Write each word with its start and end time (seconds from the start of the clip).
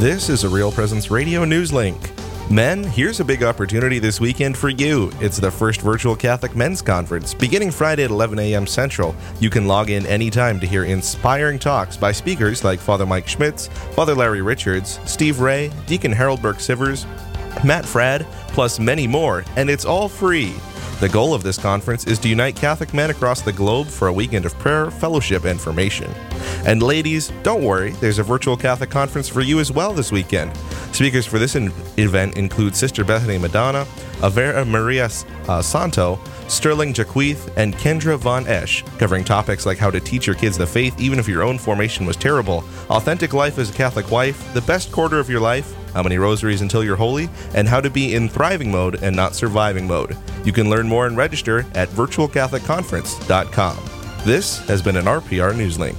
This 0.00 0.30
is 0.30 0.44
a 0.44 0.48
Real 0.48 0.72
Presence 0.72 1.10
Radio 1.10 1.44
News 1.44 1.74
Link. 1.74 2.10
Men, 2.50 2.84
here's 2.84 3.20
a 3.20 3.24
big 3.24 3.42
opportunity 3.42 3.98
this 3.98 4.18
weekend 4.18 4.56
for 4.56 4.70
you. 4.70 5.12
It's 5.20 5.36
the 5.36 5.50
first 5.50 5.82
virtual 5.82 6.16
Catholic 6.16 6.56
Men's 6.56 6.80
Conference, 6.80 7.34
beginning 7.34 7.70
Friday 7.70 8.04
at 8.04 8.10
11 8.10 8.38
a.m. 8.38 8.66
Central. 8.66 9.14
You 9.40 9.50
can 9.50 9.66
log 9.66 9.90
in 9.90 10.06
anytime 10.06 10.58
to 10.60 10.66
hear 10.66 10.84
inspiring 10.84 11.58
talks 11.58 11.98
by 11.98 12.12
speakers 12.12 12.64
like 12.64 12.80
Father 12.80 13.04
Mike 13.04 13.28
Schmitz, 13.28 13.68
Father 13.94 14.14
Larry 14.14 14.40
Richards, 14.40 14.98
Steve 15.04 15.38
Ray, 15.38 15.70
Deacon 15.86 16.12
Harold 16.12 16.40
Burke 16.40 16.60
Sivers, 16.60 17.04
Matt 17.62 17.84
Fradd, 17.84 18.24
plus 18.54 18.80
many 18.80 19.06
more, 19.06 19.44
and 19.56 19.68
it's 19.68 19.84
all 19.84 20.08
free. 20.08 20.54
The 21.00 21.08
goal 21.08 21.32
of 21.32 21.42
this 21.42 21.56
conference 21.56 22.06
is 22.06 22.18
to 22.18 22.28
unite 22.28 22.56
Catholic 22.56 22.92
men 22.92 23.08
across 23.08 23.40
the 23.40 23.54
globe 23.54 23.86
for 23.86 24.08
a 24.08 24.12
weekend 24.12 24.44
of 24.44 24.52
prayer, 24.58 24.90
fellowship, 24.90 25.46
and 25.46 25.58
formation. 25.58 26.12
And 26.66 26.82
ladies, 26.82 27.32
don't 27.42 27.64
worry, 27.64 27.92
there's 27.92 28.18
a 28.18 28.22
virtual 28.22 28.54
Catholic 28.54 28.90
conference 28.90 29.26
for 29.26 29.40
you 29.40 29.60
as 29.60 29.72
well 29.72 29.94
this 29.94 30.12
weekend. 30.12 30.54
Speakers 30.92 31.24
for 31.24 31.38
this 31.38 31.56
in- 31.56 31.72
event 31.96 32.36
include 32.36 32.76
Sister 32.76 33.02
Bethany 33.02 33.38
Madonna, 33.38 33.86
Avera 34.20 34.66
Maria 34.66 35.08
uh, 35.48 35.62
Santo, 35.62 36.18
Sterling 36.48 36.92
Jaquith, 36.92 37.52
and 37.56 37.74
Kendra 37.74 38.18
Von 38.18 38.46
Esch, 38.46 38.82
covering 38.98 39.24
topics 39.24 39.66
like 39.66 39.78
how 39.78 39.90
to 39.90 40.00
teach 40.00 40.26
your 40.26 40.36
kids 40.36 40.58
the 40.58 40.66
faith 40.66 40.98
even 41.00 41.18
if 41.18 41.28
your 41.28 41.42
own 41.42 41.58
formation 41.58 42.06
was 42.06 42.16
terrible, 42.16 42.64
authentic 42.90 43.32
life 43.32 43.58
as 43.58 43.70
a 43.70 43.72
Catholic 43.72 44.10
wife, 44.10 44.52
the 44.52 44.62
best 44.62 44.92
quarter 44.92 45.18
of 45.18 45.30
your 45.30 45.40
life, 45.40 45.74
how 45.94 46.02
many 46.02 46.18
rosaries 46.18 46.60
until 46.60 46.84
you're 46.84 46.96
holy, 46.96 47.28
and 47.54 47.68
how 47.68 47.80
to 47.80 47.90
be 47.90 48.14
in 48.14 48.28
thriving 48.28 48.70
mode 48.70 49.02
and 49.02 49.14
not 49.14 49.34
surviving 49.34 49.86
mode. 49.86 50.16
You 50.44 50.52
can 50.52 50.70
learn 50.70 50.88
more 50.88 51.06
and 51.06 51.16
register 51.16 51.60
at 51.74 51.88
virtualcatholicconference.com. 51.90 54.24
This 54.24 54.58
has 54.66 54.82
been 54.82 54.96
an 54.96 55.06
RPR 55.06 55.54
Newslink. 55.54 55.98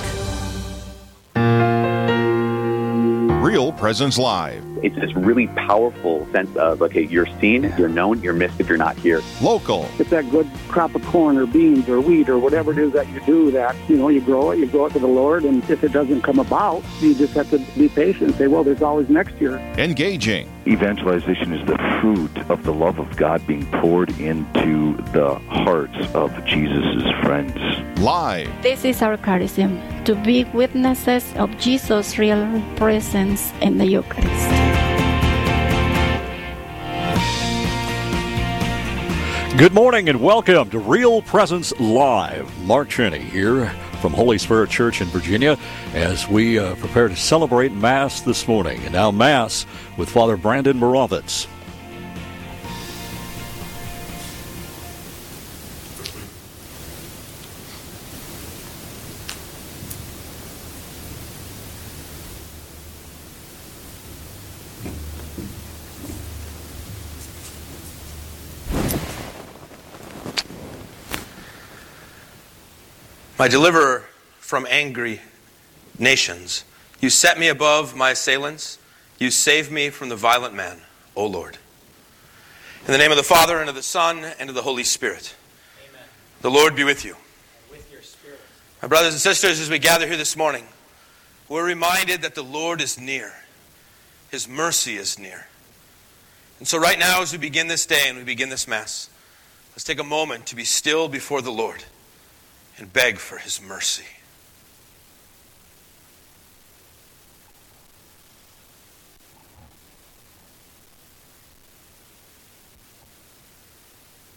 Real 3.44 3.72
Presence 3.74 4.18
Live. 4.18 4.71
It's 4.84 4.96
this 4.96 5.13
really 5.15 5.48
powerful 5.48 6.27
sense 6.32 6.55
of, 6.55 6.82
okay, 6.82 7.04
you're 7.04 7.27
seen, 7.40 7.71
you're 7.77 7.90
known, 7.90 8.21
you're 8.21 8.34
missed 8.34 8.60
if 8.60 8.68
you're 8.68 8.77
not 8.77 8.98
here. 8.98 9.21
Local. 9.41 9.88
It's 9.99 10.10
that 10.10 10.29
good 10.32 10.49
crop 10.68 10.96
of 10.96 11.05
corn 11.05 11.38
or 11.38 11.46
beans 11.46 11.88
or 11.88 12.01
wheat 12.01 12.29
or 12.29 12.40
whatever 12.40 12.71
it 12.71 12.77
is 12.79 12.93
that 12.93 13.07
you 13.10 13.20
do 13.21 13.51
that, 13.51 13.76
you 13.88 13.98
know, 13.98 14.10
you 14.10 14.21
grow 14.21 14.51
it, 14.51 14.60
you 14.60 14.68
grow 14.68 14.88
it 14.88 14.93
to 14.93 14.99
the 14.99 15.07
Lord, 15.07 15.43
and 15.46 15.68
if 15.70 15.84
it 15.84 15.91
doesn't 15.91 16.21
come 16.21 16.40
about, 16.40 16.84
you 16.99 17.13
just 17.13 17.34
have 17.34 17.49
to 17.51 17.60
be 17.77 17.90
patient 17.90 18.29
and 18.29 18.35
say, 18.35 18.48
well, 18.48 18.63
there's 18.63 18.82
always 18.82 19.10
next 19.10 19.35
year. 19.35 19.57
Engaging. 19.77 20.51
Evangelization 20.68 21.54
is 21.54 21.66
the 21.68 21.77
fruit 21.99 22.35
of 22.49 22.63
the 22.63 22.73
love 22.73 22.99
of 22.99 23.16
God 23.18 23.45
being 23.48 23.66
poured 23.71 24.10
into 24.20 24.95
the 25.12 25.35
hearts 25.49 25.98
of 26.13 26.34
Jesus' 26.45 27.04
friends. 27.23 27.57
Live. 27.99 28.49
This 28.62 28.85
is 28.85 29.01
our 29.01 29.18
charism 29.18 29.79
to 30.05 30.16
be 30.16 30.43
witnesses 30.45 31.26
of 31.35 31.55
Jesus' 31.57 32.18
real 32.18 32.62
presence 32.76 33.51
in 33.62 33.77
the 33.77 33.85
Eucharist. 33.85 34.71
Good 39.57 39.74
morning 39.74 40.07
and 40.07 40.21
welcome 40.21 40.70
to 40.70 40.80
Real 40.80 41.21
Presence 41.21 41.77
Live. 41.77 42.49
Mark 42.66 42.90
Cheney 42.90 43.20
here 43.20 43.68
from 43.99 44.13
Holy 44.13 44.38
Spirit 44.38 44.70
Church 44.70 45.02
in 45.02 45.07
Virginia 45.10 45.57
as 45.94 46.26
we 46.27 46.57
uh, 46.57 46.74
prepare 46.76 47.10
to 47.10 47.16
celebrate 47.18 47.74
Mass 47.74 48.22
this 48.22 48.48
morning. 48.48 48.82
And 48.84 48.94
now, 48.94 49.12
Mass 49.12 49.66
with 49.98 50.10
Father 50.10 50.38
Brandon 50.38 50.79
Moravitz. 50.79 51.48
My 73.41 73.47
deliverer 73.47 74.03
from 74.38 74.68
angry 74.69 75.19
nations. 75.97 76.63
You 77.00 77.09
set 77.09 77.40
me 77.40 77.47
above 77.47 77.96
my 77.96 78.12
assailants. 78.12 78.78
You 79.18 79.31
save 79.31 79.72
me 79.72 79.90
from 79.90 80.09
the 80.09 80.16
violent 80.16 80.53
man, 80.53 80.79
O 81.16 81.25
Lord. 81.25 81.57
In 82.85 82.91
the 82.91 83.00
name 83.00 83.09
of 83.09 83.18
the 83.18 83.24
Father, 83.24 83.57
and 83.57 83.68
of 83.68 83.74
the 83.74 83.81
Son, 83.81 84.24
and 84.40 84.47
of 84.47 84.53
the 84.53 84.62
Holy 84.62 84.84
Spirit. 84.84 85.34
Amen. 85.90 86.06
The 86.44 86.51
Lord 86.51 86.75
be 86.75 86.84
with 86.84 87.03
you. 87.03 87.16
And 87.16 87.80
with 87.80 87.91
your 87.91 88.03
spirit. 88.03 88.40
My 88.80 88.88
brothers 88.88 89.13
and 89.13 89.19
sisters, 89.19 89.59
as 89.59 89.72
we 89.72 89.80
gather 89.80 90.06
here 90.06 90.18
this 90.18 90.38
morning, 90.38 90.68
we're 91.50 91.66
reminded 91.66 92.22
that 92.22 92.35
the 92.35 92.44
Lord 92.44 92.80
is 92.80 93.00
near. 93.00 93.34
His 94.30 94.47
mercy 94.47 94.97
is 94.97 95.18
near. 95.18 95.47
And 96.59 96.68
so, 96.68 96.78
right 96.78 97.00
now, 97.00 97.24
as 97.24 97.31
we 97.31 97.40
begin 97.40 97.68
this 97.68 97.88
day 97.88 98.03
and 98.06 98.19
we 98.19 98.24
begin 98.24 98.50
this 98.50 98.68
Mass, 98.68 99.09
let's 99.72 99.84
take 99.84 100.00
a 100.00 100.03
moment 100.03 100.46
to 100.46 100.56
be 100.56 100.63
still 100.63 101.07
before 101.07 101.41
the 101.41 101.50
Lord 101.51 101.84
and 102.77 102.91
beg 102.91 103.17
for 103.17 103.37
his 103.37 103.61
mercy. 103.61 104.05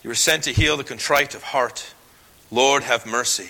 You 0.05 0.09
were 0.09 0.15
sent 0.15 0.43
to 0.45 0.53
heal 0.53 0.77
the 0.77 0.85
contrite 0.85 1.35
of 1.35 1.43
heart. 1.43 1.95
Lord, 2.51 2.83
have 2.83 3.07
mercy. 3.07 3.49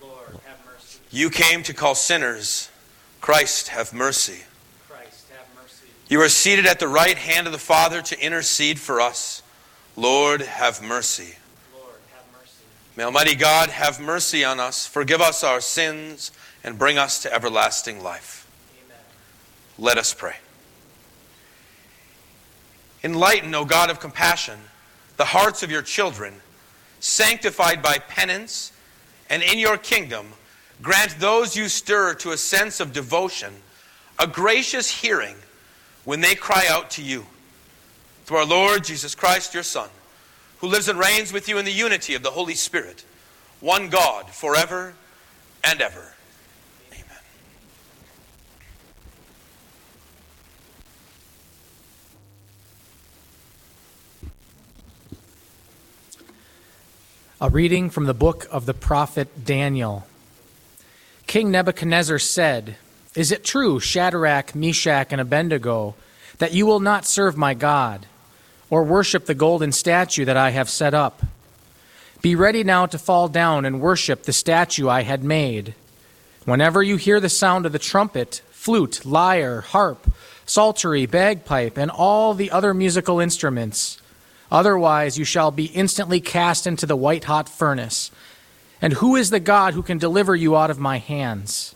Lord, 0.00 0.30
have 0.46 0.58
mercy. 0.64 0.98
You 1.10 1.28
came 1.28 1.62
to 1.64 1.74
call 1.74 1.94
sinners. 1.94 2.70
Christ, 3.20 3.68
have 3.68 3.92
mercy. 3.92 4.40
Christ, 4.88 5.26
have 5.36 5.46
mercy. 5.54 5.86
You 6.08 6.22
are 6.22 6.30
seated 6.30 6.64
at 6.64 6.80
the 6.80 6.88
right 6.88 7.18
hand 7.18 7.46
of 7.46 7.52
the 7.52 7.58
Father 7.58 8.00
to 8.00 8.18
intercede 8.18 8.80
for 8.80 8.98
us. 8.98 9.42
Lord, 9.94 10.40
have 10.40 10.82
mercy. 10.82 11.36
Lord, 12.96 13.14
have 13.14 13.16
mercy. 13.16 13.34
May 13.34 13.34
Almighty 13.34 13.34
God 13.34 13.68
have 13.70 14.00
mercy 14.00 14.44
on 14.44 14.60
us, 14.60 14.86
forgive 14.86 15.20
us 15.20 15.44
our 15.44 15.60
sins, 15.60 16.32
and 16.64 16.78
bring 16.78 16.98
us 16.98 17.22
to 17.22 17.32
everlasting 17.32 18.02
life. 18.02 18.46
Amen. 18.86 18.98
Let 19.78 19.98
us 19.98 20.14
pray. 20.14 20.36
Enlighten, 23.02 23.54
O 23.54 23.64
God 23.64 23.90
of 23.90 24.00
compassion, 24.00 24.58
the 25.16 25.24
hearts 25.24 25.62
of 25.62 25.70
your 25.70 25.82
children, 25.82 26.34
sanctified 27.00 27.82
by 27.82 27.98
penance, 27.98 28.72
and 29.28 29.42
in 29.42 29.58
your 29.58 29.78
kingdom, 29.78 30.26
grant 30.82 31.18
those 31.18 31.56
you 31.56 31.68
stir 31.68 32.14
to 32.14 32.32
a 32.32 32.36
sense 32.36 32.80
of 32.80 32.92
devotion 32.92 33.54
a 34.20 34.26
gracious 34.26 34.90
hearing 34.90 35.34
when 36.04 36.20
they 36.20 36.34
cry 36.34 36.66
out 36.68 36.90
to 36.90 37.02
you. 37.02 37.24
Through 38.26 38.36
our 38.36 38.46
Lord 38.46 38.84
Jesus 38.84 39.14
Christ, 39.14 39.54
your 39.54 39.62
Son, 39.62 39.88
who 40.60 40.68
lives 40.68 40.88
and 40.88 40.98
reigns 40.98 41.32
with 41.32 41.48
you 41.48 41.58
in 41.58 41.64
the 41.64 41.72
unity 41.72 42.14
of 42.14 42.22
the 42.22 42.30
Holy 42.30 42.54
Spirit, 42.54 43.04
one 43.60 43.88
God, 43.88 44.28
forever 44.30 44.94
and 45.64 45.80
ever. 45.80 46.14
Amen. 46.92 47.04
A 57.40 57.48
reading 57.48 57.88
from 57.88 58.04
the 58.04 58.14
book 58.14 58.46
of 58.50 58.66
the 58.66 58.74
prophet 58.74 59.44
Daniel. 59.46 60.06
King 61.26 61.50
Nebuchadnezzar 61.50 62.18
said, 62.18 62.76
Is 63.14 63.32
it 63.32 63.44
true, 63.44 63.80
Shadrach, 63.80 64.54
Meshach, 64.54 65.08
and 65.10 65.20
Abednego, 65.20 65.94
that 66.36 66.52
you 66.52 66.66
will 66.66 66.80
not 66.80 67.06
serve 67.06 67.36
my 67.36 67.54
God, 67.54 68.06
or 68.70 68.82
worship 68.84 69.26
the 69.26 69.34
golden 69.34 69.72
statue 69.72 70.24
that 70.24 70.36
I 70.36 70.50
have 70.50 70.70
set 70.70 70.94
up? 70.94 71.22
Be 72.22 72.34
ready 72.34 72.64
now 72.64 72.86
to 72.86 72.98
fall 72.98 73.28
down 73.28 73.64
and 73.64 73.80
worship 73.80 74.22
the 74.22 74.32
statue 74.32 74.88
I 74.88 75.02
had 75.02 75.22
made. 75.22 75.74
Whenever 76.44 76.82
you 76.82 76.96
hear 76.96 77.20
the 77.20 77.28
sound 77.28 77.66
of 77.66 77.72
the 77.72 77.78
trumpet, 77.78 78.40
flute, 78.50 79.04
lyre, 79.04 79.60
harp, 79.60 80.10
psaltery, 80.46 81.06
bagpipe, 81.06 81.76
and 81.76 81.90
all 81.90 82.32
the 82.34 82.50
other 82.50 82.72
musical 82.72 83.20
instruments, 83.20 84.00
Otherwise, 84.50 85.16
you 85.16 85.24
shall 85.24 85.50
be 85.50 85.66
instantly 85.66 86.20
cast 86.20 86.66
into 86.66 86.86
the 86.86 86.96
white 86.96 87.24
hot 87.24 87.48
furnace. 87.48 88.10
And 88.82 88.94
who 88.94 89.14
is 89.14 89.30
the 89.30 89.40
God 89.40 89.74
who 89.74 89.82
can 89.82 89.98
deliver 89.98 90.34
you 90.34 90.56
out 90.56 90.70
of 90.70 90.78
my 90.78 90.98
hands? 90.98 91.74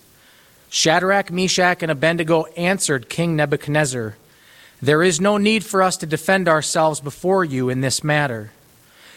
Shadrach, 0.71 1.31
Meshach, 1.31 1.83
and 1.83 1.93
Abednego 1.93 2.45
answered 2.57 3.09
King 3.09 3.37
Nebuchadnezzar 3.37 4.17
There 4.85 5.03
is 5.03 5.19
no 5.19 5.39
need 5.39 5.65
for 5.65 5.81
us 5.81 5.97
to 5.97 6.07
defend 6.07 6.47
ourselves 6.47 7.01
before 7.01 7.43
you 7.43 7.71
in 7.71 7.81
this 7.81 8.05
matter. 8.05 8.51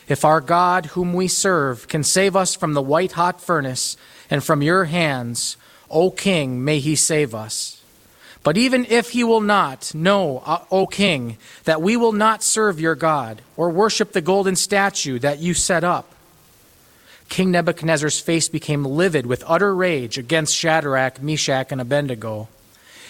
If 0.07 0.23
our 0.23 0.39
God, 0.39 0.85
whom 0.85 1.13
we 1.13 1.27
serve, 1.27 1.89
can 1.89 2.05
save 2.05 2.37
us 2.37 2.55
from 2.55 2.73
the 2.73 2.81
white 2.81 3.11
hot 3.11 3.41
furnace 3.41 3.97
and 4.29 4.41
from 4.41 4.61
your 4.61 4.85
hands, 4.85 5.57
O 5.89 6.09
king, 6.09 6.63
may 6.63 6.79
he 6.79 6.95
save 6.95 7.35
us. 7.35 7.81
But 8.43 8.55
even 8.55 8.85
if 8.85 9.09
he 9.09 9.25
will 9.25 9.41
not, 9.41 9.93
know, 9.93 10.41
uh, 10.45 10.63
O 10.71 10.87
king, 10.87 11.35
that 11.65 11.81
we 11.81 11.97
will 11.97 12.13
not 12.13 12.43
serve 12.43 12.79
your 12.79 12.95
God 12.95 13.41
or 13.57 13.69
worship 13.69 14.13
the 14.13 14.21
golden 14.21 14.55
statue 14.55 15.19
that 15.19 15.39
you 15.39 15.53
set 15.53 15.83
up. 15.83 16.13
King 17.27 17.51
Nebuchadnezzar's 17.51 18.21
face 18.21 18.47
became 18.47 18.85
livid 18.85 19.25
with 19.25 19.43
utter 19.45 19.75
rage 19.75 20.17
against 20.17 20.55
Shadrach, 20.55 21.21
Meshach, 21.21 21.73
and 21.73 21.81
Abednego. 21.81 22.47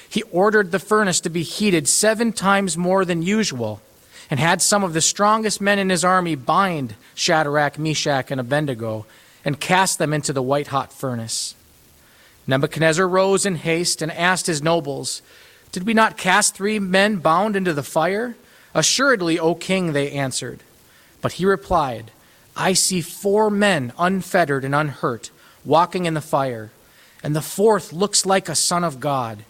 He 0.09 0.23
ordered 0.23 0.71
the 0.71 0.79
furnace 0.79 1.19
to 1.21 1.29
be 1.29 1.43
heated 1.43 1.87
seven 1.87 2.31
times 2.31 2.77
more 2.77 3.05
than 3.05 3.21
usual 3.21 3.81
and 4.29 4.39
had 4.39 4.61
some 4.61 4.83
of 4.83 4.93
the 4.93 5.01
strongest 5.01 5.61
men 5.61 5.79
in 5.79 5.89
his 5.89 6.03
army 6.03 6.35
bind 6.35 6.95
Shadrach, 7.15 7.77
Meshach, 7.77 8.31
and 8.31 8.39
Abednego 8.39 9.05
and 9.45 9.59
cast 9.59 9.97
them 9.97 10.13
into 10.13 10.33
the 10.33 10.41
white 10.41 10.67
hot 10.67 10.91
furnace. 10.91 11.55
Nebuchadnezzar 12.45 13.07
rose 13.07 13.45
in 13.45 13.55
haste 13.55 14.01
and 14.01 14.11
asked 14.11 14.47
his 14.47 14.61
nobles, 14.61 15.21
Did 15.71 15.85
we 15.85 15.93
not 15.93 16.17
cast 16.17 16.55
three 16.55 16.79
men 16.79 17.17
bound 17.17 17.55
into 17.55 17.73
the 17.73 17.83
fire? 17.83 18.35
Assuredly, 18.73 19.39
O 19.39 19.55
king, 19.55 19.93
they 19.93 20.11
answered. 20.11 20.61
But 21.21 21.33
he 21.33 21.45
replied, 21.45 22.11
I 22.55 22.73
see 22.73 23.01
four 23.01 23.49
men 23.49 23.93
unfettered 23.97 24.63
and 24.63 24.73
unhurt 24.73 25.29
walking 25.65 26.05
in 26.05 26.13
the 26.13 26.21
fire, 26.21 26.71
and 27.21 27.35
the 27.35 27.41
fourth 27.41 27.91
looks 27.91 28.25
like 28.25 28.47
a 28.47 28.55
son 28.55 28.83
of 28.83 28.99
God. 28.99 29.43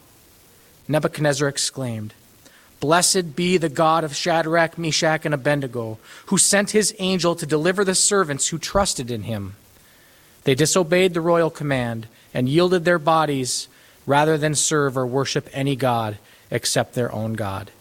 Nebuchadnezzar 0.88 1.48
exclaimed, 1.48 2.14
Blessed 2.80 3.36
be 3.36 3.58
the 3.58 3.70
God 3.70 4.04
of 4.04 4.16
Shadrach, 4.16 4.78
Meshach, 4.78 5.26
and 5.26 5.34
Abednego, 5.34 5.98
who 6.28 6.38
sent 6.38 6.72
his 6.72 6.96
angel 7.00 7.36
to 7.36 7.46
deliver 7.46 7.84
the 7.84 7.96
servants 7.96 8.50
who 8.50 8.60
trusted 8.60 9.10
in 9.10 9.24
him. 9.24 9.56
They 10.44 10.54
disobeyed 10.56 11.14
the 11.14 11.22
royal 11.22 11.50
command 11.50 12.08
and 12.34 12.48
yielded 12.48 12.86
their 12.86 13.00
bodies 13.00 13.68
rather 14.06 14.38
than 14.38 14.56
serve 14.56 14.98
or 14.98 15.06
worship 15.06 15.50
any 15.54 15.76
God 15.76 16.18
except 16.52 16.94
their 16.94 17.12
own 17.12 17.34
God. 17.34 17.72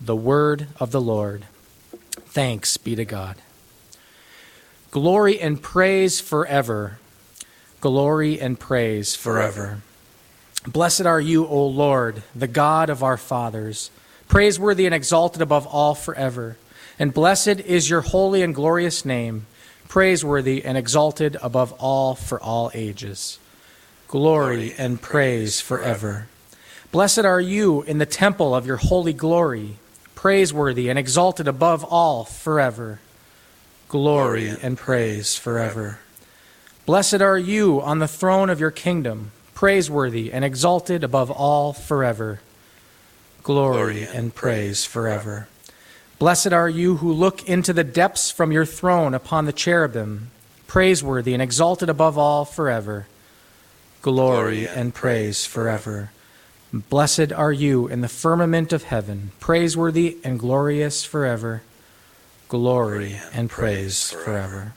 The 0.00 0.16
word 0.16 0.68
of 0.80 0.90
the 0.90 1.00
Lord. 1.00 1.44
Thanks 2.26 2.76
be 2.76 2.96
to 2.96 3.04
God. 3.04 3.36
Glory 4.90 5.40
and 5.40 5.62
praise 5.62 6.20
forever. 6.20 6.98
Glory 7.80 8.40
and 8.40 8.58
praise 8.58 9.14
forever. 9.14 9.82
Blessed 10.66 11.06
are 11.06 11.20
you, 11.20 11.46
O 11.46 11.66
Lord, 11.66 12.24
the 12.34 12.48
God 12.48 12.90
of 12.90 13.04
our 13.04 13.16
fathers, 13.16 13.90
praiseworthy 14.26 14.84
and 14.84 14.94
exalted 14.94 15.40
above 15.40 15.64
all 15.66 15.94
forever. 15.94 16.56
And 16.98 17.14
blessed 17.14 17.60
is 17.60 17.88
your 17.88 18.00
holy 18.00 18.42
and 18.42 18.52
glorious 18.52 19.04
name, 19.04 19.46
praiseworthy 19.86 20.64
and 20.64 20.76
exalted 20.76 21.36
above 21.40 21.72
all 21.74 22.16
for 22.16 22.40
all 22.42 22.72
ages. 22.74 23.38
Glory 24.08 24.74
and 24.76 25.00
praise 25.00 25.60
forever. 25.60 26.26
Blessed 26.90 27.24
are 27.24 27.40
you 27.40 27.82
in 27.82 27.98
the 27.98 28.06
temple 28.06 28.52
of 28.52 28.66
your 28.66 28.78
holy 28.78 29.12
glory, 29.12 29.76
praiseworthy 30.16 30.88
and 30.88 30.98
exalted 30.98 31.46
above 31.46 31.84
all 31.84 32.24
forever. 32.24 32.98
Glory 33.88 34.48
and 34.48 34.76
praise 34.76 35.36
forever. 35.36 36.00
Blessed 36.86 37.20
are 37.20 37.38
you 37.38 37.80
on 37.80 38.00
the 38.00 38.08
throne 38.08 38.50
of 38.50 38.58
your 38.58 38.72
kingdom 38.72 39.30
praiseworthy 39.56 40.30
and 40.30 40.44
exalted 40.44 41.02
above 41.02 41.30
all 41.30 41.72
forever. 41.72 42.38
Glory 43.42 44.02
and 44.02 44.34
praise 44.34 44.84
forever. 44.84 45.48
Blessed 46.18 46.52
are 46.52 46.68
you 46.68 46.96
who 46.96 47.10
look 47.10 47.48
into 47.48 47.72
the 47.72 47.82
depths 47.82 48.30
from 48.30 48.52
your 48.52 48.66
throne 48.66 49.14
upon 49.14 49.46
the 49.46 49.54
cherubim, 49.54 50.30
praiseworthy 50.66 51.32
and 51.32 51.42
exalted 51.42 51.88
above 51.88 52.18
all 52.18 52.44
forever. 52.44 53.06
Glory 54.02 54.68
and 54.68 54.94
praise 54.94 55.46
forever. 55.46 56.10
Blessed 56.70 57.32
are 57.32 57.52
you 57.52 57.88
in 57.88 58.02
the 58.02 58.08
firmament 58.08 58.74
of 58.74 58.82
heaven, 58.84 59.30
praiseworthy 59.40 60.18
and 60.22 60.38
glorious 60.38 61.02
forever. 61.02 61.62
Glory 62.48 63.18
and 63.32 63.48
praise 63.48 64.10
forever. 64.10 64.74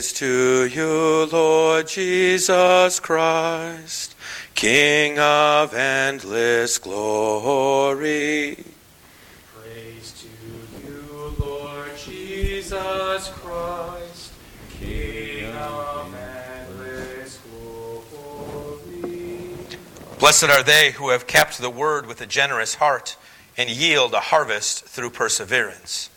Praise 0.00 0.12
to 0.14 0.64
you, 0.64 1.28
Lord 1.30 1.86
Jesus 1.86 2.98
Christ, 3.00 4.16
King 4.54 5.18
of 5.18 5.74
endless 5.74 6.78
glory. 6.78 8.64
Praise 9.54 10.22
to 10.22 10.88
you, 10.88 11.34
Lord 11.38 11.90
Jesus 11.98 13.28
Christ, 13.28 14.32
King 14.80 15.54
of 15.56 16.14
endless 16.14 17.38
glory. 17.50 19.54
Blessed 20.18 20.44
are 20.44 20.62
they 20.62 20.92
who 20.92 21.10
have 21.10 21.26
kept 21.26 21.58
the 21.58 21.68
word 21.68 22.06
with 22.06 22.22
a 22.22 22.26
generous 22.26 22.76
heart 22.76 23.18
and 23.58 23.68
yield 23.68 24.14
a 24.14 24.20
harvest 24.20 24.86
through 24.86 25.10
perseverance. 25.10 26.08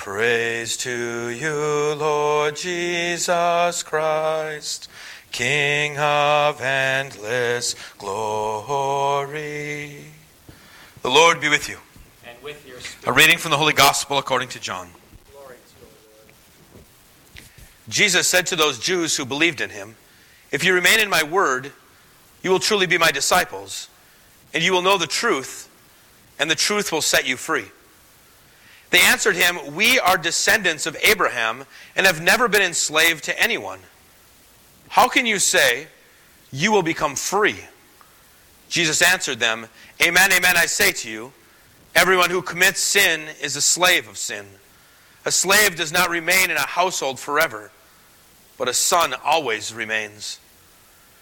Praise 0.00 0.76
to 0.78 1.28
you, 1.28 1.94
Lord 1.94 2.56
Jesus 2.56 3.82
Christ, 3.82 4.88
King 5.30 5.98
of 5.98 6.58
endless 6.62 7.76
glory. 7.98 9.34
The 11.02 11.10
Lord 11.10 11.42
be 11.42 11.50
with 11.50 11.68
you. 11.68 11.76
And 12.26 12.42
with 12.42 12.66
your 12.66 12.78
A 13.06 13.12
reading 13.14 13.36
from 13.36 13.50
the 13.50 13.58
Holy 13.58 13.74
Gospel 13.74 14.16
according 14.16 14.48
to 14.48 14.58
John. 14.58 14.88
Glory 15.32 15.56
to 15.56 15.84
you, 15.84 15.88
Lord. 16.16 16.32
Jesus 17.90 18.26
said 18.26 18.46
to 18.46 18.56
those 18.56 18.78
Jews 18.78 19.18
who 19.18 19.26
believed 19.26 19.60
in 19.60 19.68
him, 19.68 19.96
If 20.50 20.64
you 20.64 20.72
remain 20.72 20.98
in 20.98 21.10
my 21.10 21.22
word, 21.22 21.72
you 22.42 22.50
will 22.50 22.58
truly 22.58 22.86
be 22.86 22.96
my 22.96 23.10
disciples, 23.10 23.90
and 24.54 24.64
you 24.64 24.72
will 24.72 24.80
know 24.80 24.96
the 24.96 25.06
truth, 25.06 25.68
and 26.38 26.50
the 26.50 26.54
truth 26.54 26.90
will 26.90 27.02
set 27.02 27.28
you 27.28 27.36
free. 27.36 27.66
They 28.90 29.00
answered 29.00 29.36
him, 29.36 29.74
We 29.74 29.98
are 29.98 30.18
descendants 30.18 30.86
of 30.86 30.96
Abraham 31.02 31.64
and 31.96 32.06
have 32.06 32.20
never 32.20 32.48
been 32.48 32.62
enslaved 32.62 33.24
to 33.24 33.40
anyone. 33.40 33.80
How 34.88 35.08
can 35.08 35.26
you 35.26 35.38
say, 35.38 35.86
You 36.52 36.72
will 36.72 36.82
become 36.82 37.14
free? 37.14 37.56
Jesus 38.68 39.02
answered 39.02 39.40
them, 39.40 39.68
Amen, 40.02 40.32
amen, 40.32 40.56
I 40.56 40.66
say 40.66 40.92
to 40.92 41.10
you, 41.10 41.32
everyone 41.94 42.30
who 42.30 42.42
commits 42.42 42.80
sin 42.80 43.28
is 43.40 43.56
a 43.56 43.60
slave 43.60 44.08
of 44.08 44.16
sin. 44.16 44.46
A 45.24 45.32
slave 45.32 45.76
does 45.76 45.92
not 45.92 46.08
remain 46.08 46.50
in 46.50 46.56
a 46.56 46.66
household 46.66 47.20
forever, 47.20 47.70
but 48.56 48.68
a 48.68 48.74
son 48.74 49.14
always 49.24 49.74
remains. 49.74 50.38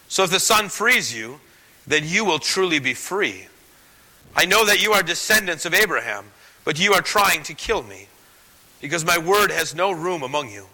So 0.09 0.23
if 0.23 0.31
the 0.31 0.41
son 0.41 0.69
frees 0.69 1.15
you, 1.15 1.41
then 1.87 2.03
you 2.05 2.25
will 2.25 2.39
truly 2.39 2.79
be 2.79 2.95
free. 2.95 3.49
I 4.37 4.45
know 4.45 4.65
that 4.67 4.83
you 4.83 4.93
are 4.93 5.03
descendants 5.03 5.65
of 5.65 5.75
Abraham, 5.75 6.27
but 6.69 6.79
you 6.79 6.93
are 6.93 7.01
trying 7.01 7.43
to 7.43 7.55
kill 7.55 7.83
me, 7.83 8.09
because 8.83 9.03
my 9.03 9.17
word 9.17 9.51
has 9.51 9.75
no 9.75 9.91
room 9.91 10.23
among 10.23 10.51
you. 10.51 10.67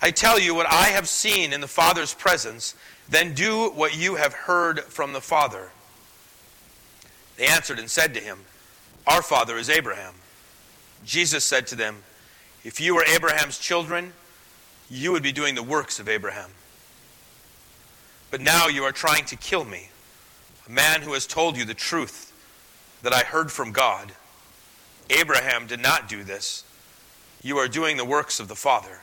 I 0.00 0.12
tell 0.12 0.38
you 0.38 0.54
what 0.54 0.70
I 0.70 0.90
have 0.90 1.08
seen 1.08 1.52
in 1.52 1.60
the 1.60 1.66
Father's 1.66 2.14
presence, 2.14 2.76
then 3.08 3.34
do 3.34 3.70
what 3.70 3.98
you 3.98 4.14
have 4.14 4.32
heard 4.32 4.78
from 4.84 5.12
the 5.12 5.20
Father. 5.20 5.72
They 7.36 7.48
answered 7.48 7.80
and 7.80 7.90
said 7.90 8.14
to 8.14 8.20
him, 8.20 8.38
Our 9.08 9.22
father 9.22 9.58
is 9.58 9.68
Abraham. 9.68 10.14
Jesus 11.04 11.42
said 11.42 11.66
to 11.66 11.74
them, 11.74 12.04
If 12.62 12.80
you 12.80 12.94
were 12.94 13.04
Abraham's 13.12 13.58
children, 13.58 14.12
you 14.88 15.10
would 15.10 15.24
be 15.24 15.32
doing 15.32 15.56
the 15.56 15.64
works 15.64 15.98
of 15.98 16.08
Abraham. 16.08 16.50
But 18.30 18.40
now 18.40 18.68
you 18.68 18.84
are 18.84 18.92
trying 18.92 19.24
to 19.24 19.36
kill 19.36 19.64
me, 19.64 19.88
a 20.68 20.70
man 20.70 21.02
who 21.02 21.14
has 21.14 21.26
told 21.26 21.56
you 21.56 21.64
the 21.64 21.74
truth 21.74 22.32
that 23.02 23.12
I 23.12 23.24
heard 23.24 23.50
from 23.50 23.72
God. 23.72 24.12
Abraham 25.10 25.66
did 25.66 25.80
not 25.80 26.08
do 26.08 26.24
this. 26.24 26.64
You 27.42 27.58
are 27.58 27.68
doing 27.68 27.96
the 27.96 28.04
works 28.04 28.40
of 28.40 28.48
the 28.48 28.54
Father. 28.54 29.00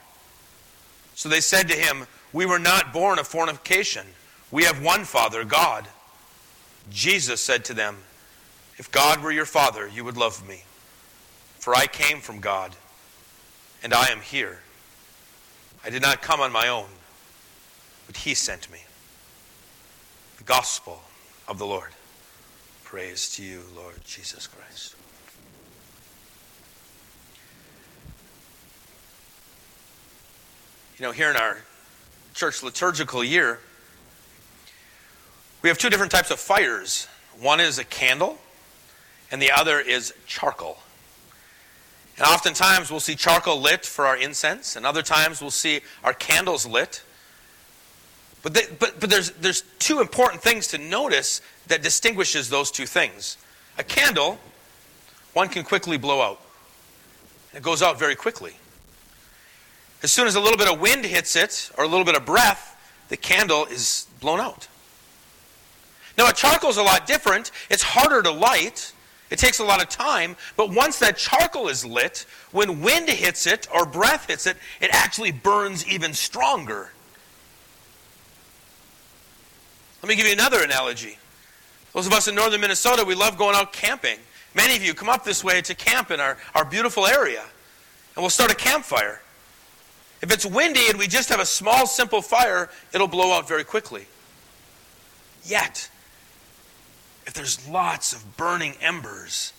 So 1.16 1.30
they 1.30 1.42
said 1.42 1.68
to 1.70 1.76
him, 1.76 2.06
We 2.32 2.46
were 2.46 2.60
not 2.60 2.94
born 2.94 3.20
of 3.20 3.28
fornication. 3.28 4.06
We 4.52 4.64
have 4.64 4.82
one 4.82 5.04
Father, 5.04 5.44
God. 5.44 5.88
Jesus 6.90 7.42
said 7.42 7.66
to 7.66 7.74
them, 7.74 7.98
If 8.78 8.92
God 8.92 9.22
were 9.22 9.32
your 9.32 9.46
Father, 9.46 9.88
you 9.88 10.06
would 10.06 10.18
love 10.18 10.48
me. 10.48 10.64
For 11.60 11.76
I 11.76 11.88
came 11.88 12.20
from 12.20 12.40
God, 12.40 12.76
and 13.84 13.94
I 13.94 14.08
am 14.08 14.22
here. 14.22 14.60
I 15.84 15.90
did 15.90 16.02
not 16.02 16.22
come 16.22 16.40
on 16.40 16.52
my 16.52 16.68
own, 16.68 16.88
but 18.06 18.18
He 18.18 18.34
sent 18.34 18.72
me. 18.72 18.80
The 20.38 20.44
Gospel 20.44 21.02
of 21.48 21.58
the 21.58 21.66
Lord. 21.66 21.90
Praise 22.84 23.30
to 23.36 23.44
you, 23.44 23.64
Lord 23.76 23.96
Jesus 24.06 24.48
Christ. 24.48 24.96
You 31.00 31.06
know, 31.06 31.12
here 31.12 31.30
in 31.30 31.36
our 31.36 31.58
church 32.34 32.64
liturgical 32.64 33.24
year, 33.24 33.60
we 35.62 35.70
have 35.70 35.78
two 35.78 35.92
different 35.92 36.12
types 36.12 36.32
of 36.32 36.40
fires. 36.40 37.08
One 37.40 37.60
is 37.60 37.78
a 37.78 37.84
candle, 37.84 38.40
and 39.30 39.40
the 39.40 39.52
other 39.52 39.80
is 39.80 40.12
charcoal. 40.26 40.80
And 42.18 42.26
oftentimes 42.26 42.90
we'll 42.90 43.00
see 43.00 43.14
charcoal 43.14 43.62
lit 43.62 43.86
for 43.86 44.08
our 44.08 44.18
incense, 44.18 44.76
and 44.76 44.88
other 44.88 45.04
times 45.04 45.40
we'll 45.40 45.52
see 45.52 45.82
our 46.04 46.14
candles 46.14 46.66
lit. 46.66 47.04
But, 48.42 48.56
they, 48.56 48.62
but, 48.80 49.00
but 49.00 49.12
there's, 49.12 49.32
there's 49.34 49.62
two 49.78 50.00
important 50.00 50.42
things 50.42 50.66
to 50.70 50.80
notice 50.80 51.42
that 51.68 51.84
distinguishes 51.84 52.50
those 52.50 52.72
two 52.72 52.88
things. 52.88 53.38
A 53.78 53.84
candle, 53.84 54.40
one 55.34 55.50
can 55.50 55.64
quickly 55.64 55.98
blow 55.98 56.22
out. 56.22 56.42
It 57.54 57.62
goes 57.62 57.84
out 57.84 58.00
very 58.00 58.16
quickly. 58.16 58.56
As 60.04 60.12
soon 60.12 60.28
as 60.28 60.36
a 60.36 60.40
little 60.40 60.58
bit 60.58 60.72
of 60.72 60.80
wind 60.80 61.06
hits 61.06 61.36
it, 61.36 61.72
or 61.78 61.84
a 61.84 61.88
little 61.88 62.06
bit 62.06 62.16
of 62.16 62.26
breath, 62.26 62.76
the 63.10 63.18
candle 63.18 63.66
is 63.66 64.08
blown 64.20 64.40
out. 64.40 64.68
Now, 66.18 66.30
a 66.30 66.34
charcoal 66.34 66.70
is 66.70 66.78
a 66.78 66.84
lot 66.84 67.08
different. 67.08 67.52
It's 67.70 67.84
harder 67.84 68.22
to 68.24 68.32
light. 68.32 68.94
It 69.30 69.40
takes 69.40 69.60
a 69.60 69.64
lot 69.64 69.82
of 69.82 69.90
time. 69.90 70.36
But 70.56 70.72
once 70.72 71.00
that 71.00 71.18
charcoal 71.18 71.68
is 71.68 71.86
lit, 71.86 72.26
when 72.52 72.82
wind 72.82 73.10
hits 73.10 73.46
it 73.46 73.68
or 73.74 73.86
breath 73.86 74.28
hits 74.28 74.48
it, 74.48 74.58
it 74.82 74.90
actually 74.94 75.32
burns 75.32 75.86
even 75.88 76.14
stronger. 76.14 76.92
Let 80.02 80.10
me 80.10 80.16
give 80.16 80.26
you 80.26 80.34
another 80.34 80.64
analogy. 80.64 81.18
Those 81.94 82.08
of 82.08 82.14
us 82.14 82.28
in 82.28 82.36
northern 82.36 82.62
Minnesota, 82.62 83.04
we 83.04 83.16
love 83.16 83.38
going 83.38 83.56
out 83.56 83.74
camping. 83.74 84.20
Many 84.56 84.76
of 84.76 84.84
you 84.84 84.94
come 84.94 85.10
up 85.10 85.24
this 85.24 85.44
way 85.44 85.62
to 85.62 85.76
camp 85.76 86.12
in 86.12 86.20
our, 86.20 86.38
our 86.56 86.66
beautiful 86.66 87.06
area, 87.06 87.42
and 88.16 88.24
we'll 88.24 88.30
start 88.30 88.52
a 88.52 88.56
campfire. 88.56 89.22
If 90.22 90.32
it's 90.32 90.46
windy 90.46 90.90
and 90.90 90.98
we 90.98 91.08
just 91.08 91.30
have 91.30 91.40
a 91.40 91.46
small, 91.46 91.86
simple 91.86 92.22
fire, 92.22 92.70
it'll 92.94 93.08
blow 93.08 93.34
out 93.34 93.48
very 93.48 93.64
quickly. 93.64 94.08
Yet, 95.44 95.90
if 97.26 97.34
there's 97.34 97.68
lots 97.68 98.14
of 98.14 98.38
burning 98.38 98.76
embers, 98.82 99.54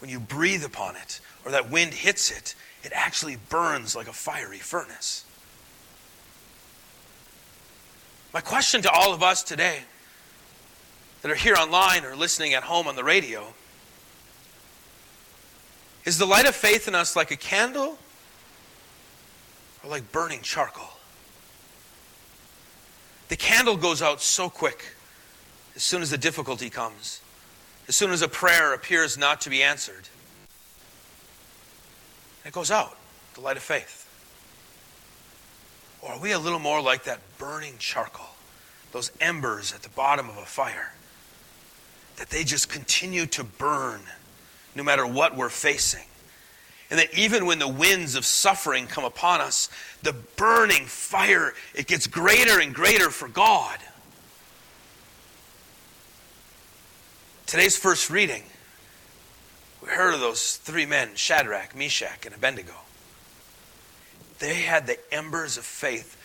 when 0.00 0.10
you 0.10 0.18
breathe 0.18 0.64
upon 0.64 0.96
it 0.96 1.20
or 1.44 1.50
that 1.52 1.70
wind 1.70 1.92
hits 1.92 2.30
it, 2.30 2.54
it 2.82 2.92
actually 2.94 3.36
burns 3.48 3.94
like 3.94 4.08
a 4.08 4.12
fiery 4.12 4.58
furnace. 4.58 5.24
My 8.32 8.40
question 8.40 8.82
to 8.82 8.90
all 8.90 9.14
of 9.14 9.22
us 9.22 9.42
today 9.42 9.80
that 11.22 11.30
are 11.30 11.36
here 11.36 11.54
online 11.54 12.04
or 12.04 12.16
listening 12.16 12.52
at 12.54 12.64
home 12.64 12.86
on 12.86 12.96
the 12.96 13.04
radio 13.04 13.54
is 16.04 16.18
the 16.18 16.26
light 16.26 16.46
of 16.46 16.54
faith 16.54 16.88
in 16.88 16.94
us 16.94 17.16
like 17.16 17.30
a 17.30 17.36
candle 17.36 17.98
or 19.84 19.90
like 19.90 20.10
burning 20.12 20.40
charcoal? 20.40 20.88
The 23.28 23.36
candle 23.36 23.76
goes 23.76 24.02
out 24.02 24.20
so 24.20 24.48
quick 24.48 24.94
as 25.76 25.82
soon 25.82 26.02
as 26.02 26.10
the 26.10 26.18
difficulty 26.18 26.70
comes, 26.70 27.20
as 27.88 27.96
soon 27.96 28.10
as 28.10 28.22
a 28.22 28.28
prayer 28.28 28.74
appears 28.74 29.18
not 29.18 29.40
to 29.42 29.50
be 29.50 29.62
answered. 29.62 30.08
It 32.44 32.52
goes 32.52 32.70
out, 32.70 32.96
the 33.34 33.40
light 33.40 33.56
of 33.56 33.62
faith. 33.62 34.02
Or 36.02 36.12
are 36.12 36.20
we 36.20 36.32
a 36.32 36.38
little 36.38 36.58
more 36.58 36.82
like 36.82 37.04
that 37.04 37.20
burning 37.38 37.74
charcoal, 37.78 38.26
those 38.92 39.10
embers 39.20 39.72
at 39.72 39.82
the 39.82 39.88
bottom 39.88 40.28
of 40.28 40.36
a 40.36 40.44
fire, 40.44 40.92
that 42.16 42.28
they 42.28 42.44
just 42.44 42.68
continue 42.68 43.26
to 43.26 43.42
burn 43.42 44.02
no 44.74 44.82
matter 44.82 45.06
what 45.06 45.34
we're 45.34 45.48
facing? 45.48 46.04
And 46.90 46.98
that 46.98 47.14
even 47.14 47.46
when 47.46 47.58
the 47.58 47.68
winds 47.68 48.14
of 48.14 48.24
suffering 48.24 48.86
come 48.86 49.04
upon 49.04 49.40
us, 49.40 49.68
the 50.02 50.12
burning 50.12 50.84
fire, 50.84 51.54
it 51.74 51.86
gets 51.86 52.06
greater 52.06 52.60
and 52.60 52.74
greater 52.74 53.10
for 53.10 53.26
God. 53.26 53.78
Today's 57.46 57.76
first 57.76 58.10
reading, 58.10 58.42
we 59.82 59.88
heard 59.88 60.14
of 60.14 60.20
those 60.20 60.56
three 60.56 60.86
men, 60.86 61.10
Shadrach, 61.14 61.74
Meshach, 61.76 62.26
and 62.26 62.34
Abednego. 62.34 62.74
They 64.38 64.62
had 64.62 64.86
the 64.86 64.98
embers 65.12 65.56
of 65.56 65.64
faith 65.64 66.16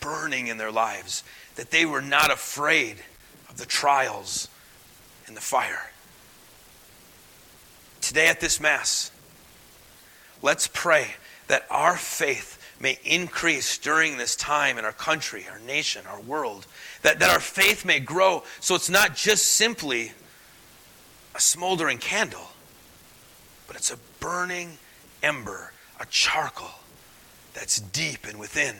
burning 0.00 0.46
in 0.46 0.58
their 0.58 0.72
lives, 0.72 1.22
that 1.56 1.70
they 1.70 1.84
were 1.84 2.02
not 2.02 2.30
afraid 2.30 2.96
of 3.48 3.56
the 3.56 3.66
trials 3.66 4.48
and 5.26 5.36
the 5.36 5.40
fire. 5.40 5.90
Today 8.00 8.28
at 8.28 8.40
this 8.40 8.60
Mass, 8.60 9.10
let's 10.42 10.68
pray 10.68 11.08
that 11.48 11.66
our 11.70 11.96
faith 11.96 12.58
may 12.80 12.98
increase 13.04 13.78
during 13.78 14.16
this 14.16 14.36
time 14.36 14.78
in 14.78 14.84
our 14.84 14.92
country, 14.92 15.46
our 15.50 15.58
nation, 15.60 16.02
our 16.08 16.20
world. 16.20 16.66
That, 17.02 17.18
that 17.18 17.30
our 17.30 17.40
faith 17.40 17.84
may 17.84 18.00
grow 18.00 18.44
so 18.60 18.74
it's 18.74 18.90
not 18.90 19.16
just 19.16 19.44
simply 19.44 20.12
a 21.34 21.40
smoldering 21.40 21.98
candle, 21.98 22.48
but 23.66 23.76
it's 23.76 23.90
a 23.90 23.98
burning 24.20 24.78
ember, 25.22 25.72
a 26.00 26.06
charcoal 26.06 26.68
that's 27.54 27.80
deep 27.80 28.26
and 28.26 28.38
within. 28.38 28.76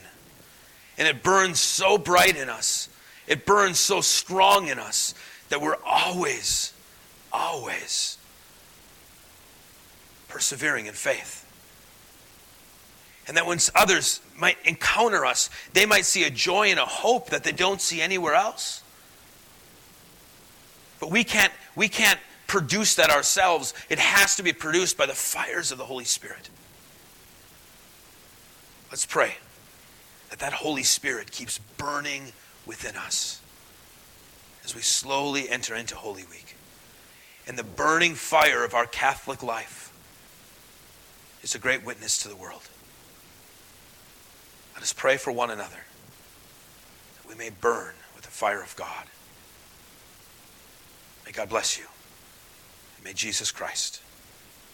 And 0.97 1.07
it 1.07 1.23
burns 1.23 1.59
so 1.59 1.97
bright 1.97 2.35
in 2.35 2.49
us, 2.49 2.89
it 3.27 3.45
burns 3.45 3.79
so 3.79 4.01
strong 4.01 4.67
in 4.67 4.79
us 4.79 5.13
that 5.49 5.61
we're 5.61 5.77
always, 5.85 6.73
always 7.31 8.17
persevering 10.27 10.85
in 10.85 10.93
faith. 10.93 11.45
And 13.29 13.37
that 13.37 13.45
when 13.45 13.59
others 13.75 14.21
might 14.35 14.57
encounter 14.65 15.23
us, 15.23 15.51
they 15.73 15.85
might 15.85 16.05
see 16.05 16.23
a 16.23 16.31
joy 16.31 16.71
and 16.71 16.79
a 16.79 16.85
hope 16.85 17.29
that 17.29 17.43
they 17.43 17.51
don't 17.51 17.79
see 17.79 18.01
anywhere 18.01 18.33
else. 18.33 18.81
But 20.99 21.11
we 21.11 21.23
can't, 21.23 21.53
we 21.75 21.89
can't 21.89 22.19
produce 22.47 22.95
that 22.95 23.11
ourselves. 23.11 23.75
It 23.87 23.99
has 23.99 24.35
to 24.37 24.43
be 24.43 24.51
produced 24.51 24.97
by 24.97 25.05
the 25.05 25.13
fires 25.13 25.71
of 25.71 25.77
the 25.77 25.85
Holy 25.85 26.05
Spirit. 26.05 26.49
Let's 28.89 29.05
pray 29.05 29.35
that 30.31 30.39
that 30.39 30.53
Holy 30.53 30.81
Spirit 30.81 31.29
keeps 31.29 31.59
burning 31.77 32.31
within 32.65 32.95
us 32.95 33.41
as 34.65 34.73
we 34.73 34.81
slowly 34.81 35.47
enter 35.51 35.75
into 35.75 35.95
Holy 35.95 36.25
Week. 36.31 36.55
And 37.47 37.59
the 37.59 37.63
burning 37.63 38.15
fire 38.15 38.65
of 38.65 38.73
our 38.73 38.87
Catholic 38.87 39.43
life 39.43 39.93
is 41.43 41.53
a 41.53 41.59
great 41.59 41.85
witness 41.85 42.17
to 42.23 42.27
the 42.27 42.35
world. 42.35 42.67
Let 44.79 44.83
us 44.83 44.93
pray 44.93 45.17
for 45.17 45.33
one 45.33 45.49
another 45.49 45.75
that 47.17 47.27
we 47.27 47.35
may 47.35 47.49
burn 47.49 47.95
with 48.15 48.23
the 48.23 48.31
fire 48.31 48.63
of 48.63 48.73
God. 48.77 49.07
May 51.25 51.33
God 51.33 51.49
bless 51.49 51.77
you. 51.77 51.83
And 52.95 53.03
may 53.03 53.11
Jesus 53.11 53.51
Christ 53.51 54.01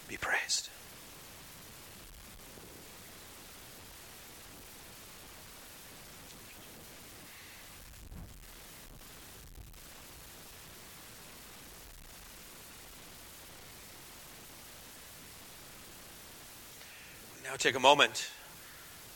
be 0.07 0.15
praised. 0.15 0.69
Now 17.43 17.55
take 17.57 17.73
a 17.73 17.79
moment 17.79 18.29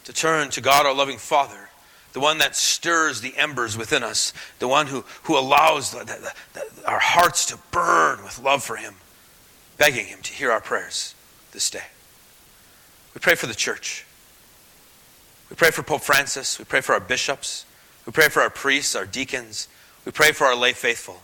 to 0.10 0.14
turn 0.16 0.50
to 0.50 0.60
God, 0.60 0.88
our 0.88 0.94
loving 0.96 1.20
Father, 1.20 1.70
the 2.14 2.20
one 2.20 2.40
that 2.40 2.56
stirs 2.56 3.22
the 3.22 3.38
embers 3.38 3.78
within 3.78 4.02
us, 4.02 4.34
the 4.58 4.68
one 4.68 4.88
who, 4.88 5.06
who 5.24 5.38
allows 5.38 5.92
the, 5.92 6.00
the, 6.00 6.34
the, 6.54 6.90
our 6.90 6.98
hearts 6.98 7.46
to 7.46 7.60
burn 7.70 8.24
with 8.24 8.40
love 8.40 8.64
for 8.64 8.76
Him, 8.76 8.96
begging 9.78 10.08
Him 10.08 10.18
to 10.24 10.34
hear 10.34 10.52
our 10.52 10.62
prayers 10.62 11.14
this 11.52 11.70
day. 11.70 11.84
We 13.14 13.20
pray 13.20 13.36
for 13.36 13.46
the 13.46 13.54
church. 13.54 14.04
We 15.52 15.56
pray 15.56 15.70
for 15.70 15.84
Pope 15.84 16.02
Francis. 16.02 16.58
We 16.58 16.66
pray 16.66 16.82
for 16.82 16.94
our 16.94 17.00
bishops. 17.00 17.68
We 18.08 18.12
pray 18.12 18.30
for 18.30 18.42
our 18.42 18.50
priests, 18.50 18.96
our 18.96 19.06
deacons. 19.06 19.68
We 20.06 20.12
pray 20.12 20.32
for 20.32 20.46
our 20.46 20.56
lay 20.56 20.74
faithful. 20.74 21.22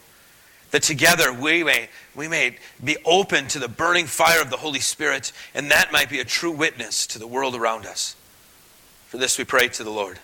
That 0.69 0.83
together 0.83 1.33
we 1.33 1.63
may, 1.63 1.89
we 2.15 2.27
may 2.27 2.57
be 2.83 2.97
open 3.03 3.47
to 3.47 3.57
the 3.57 3.67
burning 3.67 4.05
fire 4.05 4.43
of 4.43 4.51
the 4.51 4.57
Holy 4.57 4.79
Spirit, 4.79 5.31
and 5.55 5.71
that 5.71 5.91
might 5.91 6.11
be 6.11 6.19
a 6.19 6.23
true 6.23 6.51
witness 6.51 7.07
to 7.07 7.17
the 7.17 7.25
world 7.25 7.55
around 7.55 7.87
us. 7.87 8.15
For 9.15 9.21
this 9.21 9.37
we 9.37 9.45
pray 9.45 9.69
to 9.69 9.83
the 9.85 9.91
Lord. 9.91 10.19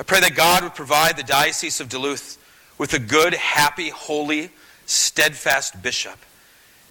I 0.00 0.04
pray 0.04 0.20
that 0.20 0.34
God 0.34 0.62
would 0.62 0.74
provide 0.74 1.18
the 1.18 1.22
Diocese 1.22 1.82
of 1.82 1.90
Duluth 1.90 2.42
with 2.78 2.94
a 2.94 2.98
good, 2.98 3.34
happy, 3.34 3.90
holy, 3.90 4.48
steadfast 4.86 5.82
bishop. 5.82 6.16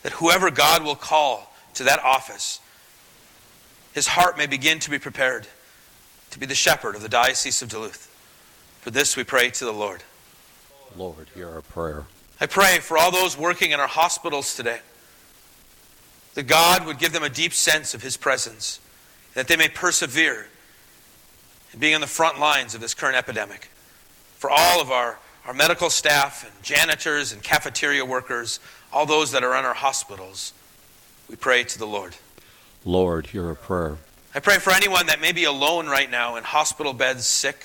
That 0.04 0.12
whoever 0.12 0.51
God 0.51 0.84
will 0.84 0.94
call 0.94 1.51
to 1.74 1.84
that 1.86 1.98
office, 2.04 2.60
his 3.92 4.06
heart 4.06 4.38
may 4.38 4.46
begin 4.46 4.77
to 4.82 4.92
be 4.92 5.00
prepared 5.00 5.48
to 6.30 6.38
be 6.38 6.46
the 6.46 6.54
shepherd 6.54 6.94
of 6.94 7.01
the 7.01 7.10
Diocese 7.10 7.63
of 7.63 7.70
Duluth. 7.70 8.16
For 8.82 8.92
this 8.92 9.18
we 9.18 9.24
pray 9.24 9.50
to 9.50 9.66
the 9.66 9.74
Lord. 9.74 10.04
Lord, 10.96 11.25
hear 11.34 11.50
our 11.50 11.63
prayer. 11.63 12.06
I 12.39 12.46
pray 12.46 12.77
for 12.77 13.00
all 13.00 13.10
those 13.10 13.36
working 13.36 13.72
in 13.72 13.80
our 13.80 13.88
hospitals 13.88 14.56
today 14.56 14.82
that 16.36 16.44
God 16.44 16.86
would 16.86 17.00
give 17.00 17.13
them 17.13 17.24
a 17.24 17.30
deep 17.30 17.51
sense 17.51 17.96
of 17.96 18.04
his 18.04 18.16
presence, 18.16 18.80
that 19.38 19.48
they 19.48 19.56
may 19.56 19.70
persevere 19.70 20.48
in 21.72 21.79
being 21.79 21.94
on 21.94 22.01
the 22.01 22.08
front 22.08 22.39
lines 22.39 22.74
of 22.74 22.82
this 22.82 22.96
current 22.96 23.15
epidemic. 23.15 23.70
For 24.38 24.50
all 24.50 24.82
of 24.82 24.89
our, 24.89 25.20
our 25.46 25.53
medical 25.53 25.91
staff 25.91 26.44
and 26.44 26.63
janitors 26.63 27.32
and 27.32 27.44
cafeteria 27.44 28.03
workers, 28.03 28.60
all 28.91 29.06
those 29.06 29.32
that 29.34 29.44
are 29.44 29.56
in 29.56 29.63
our 29.63 29.75
hospitals, 29.75 30.53
we 31.29 31.36
pray 31.36 31.63
to 31.63 31.77
the 31.77 31.86
Lord. 31.86 32.15
Lord, 32.84 33.27
hear 33.27 33.46
our 33.46 33.53
prayer. 33.53 33.98
I 34.34 34.39
pray 34.39 34.58
for 34.58 34.74
anyone 34.74 35.06
that 35.06 35.22
may 35.22 35.34
be 35.34 35.44
alone 35.44 35.86
right 35.86 36.10
now 36.10 36.36
in 36.36 36.44
hospital 36.44 36.94
beds, 36.94 37.27
sick, 37.27 37.63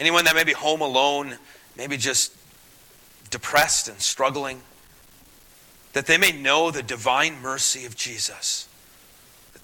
Anyone 0.00 0.24
that 0.26 0.36
may 0.36 0.44
be 0.44 0.52
home 0.52 0.80
alone, 0.80 1.36
maybe 1.76 1.96
just 1.96 2.32
depressed 3.30 3.88
and 3.88 4.00
struggling, 4.00 4.62
that 5.92 6.06
they 6.06 6.16
may 6.16 6.30
know 6.30 6.70
the 6.70 6.84
divine 6.84 7.40
mercy 7.42 7.84
of 7.84 7.96
Jesus, 7.96 8.67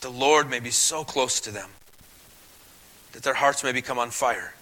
the 0.04 0.11
Lord 0.11 0.50
may 0.50 0.61
be 0.61 0.70
so 0.70 1.02
close 1.02 1.40
to 1.40 1.50
them, 1.50 1.70
that 3.12 3.23
their 3.23 3.34
hearts 3.34 3.64
may 3.64 3.73
become 3.73 3.99
on 3.99 4.11
fire 4.11 4.54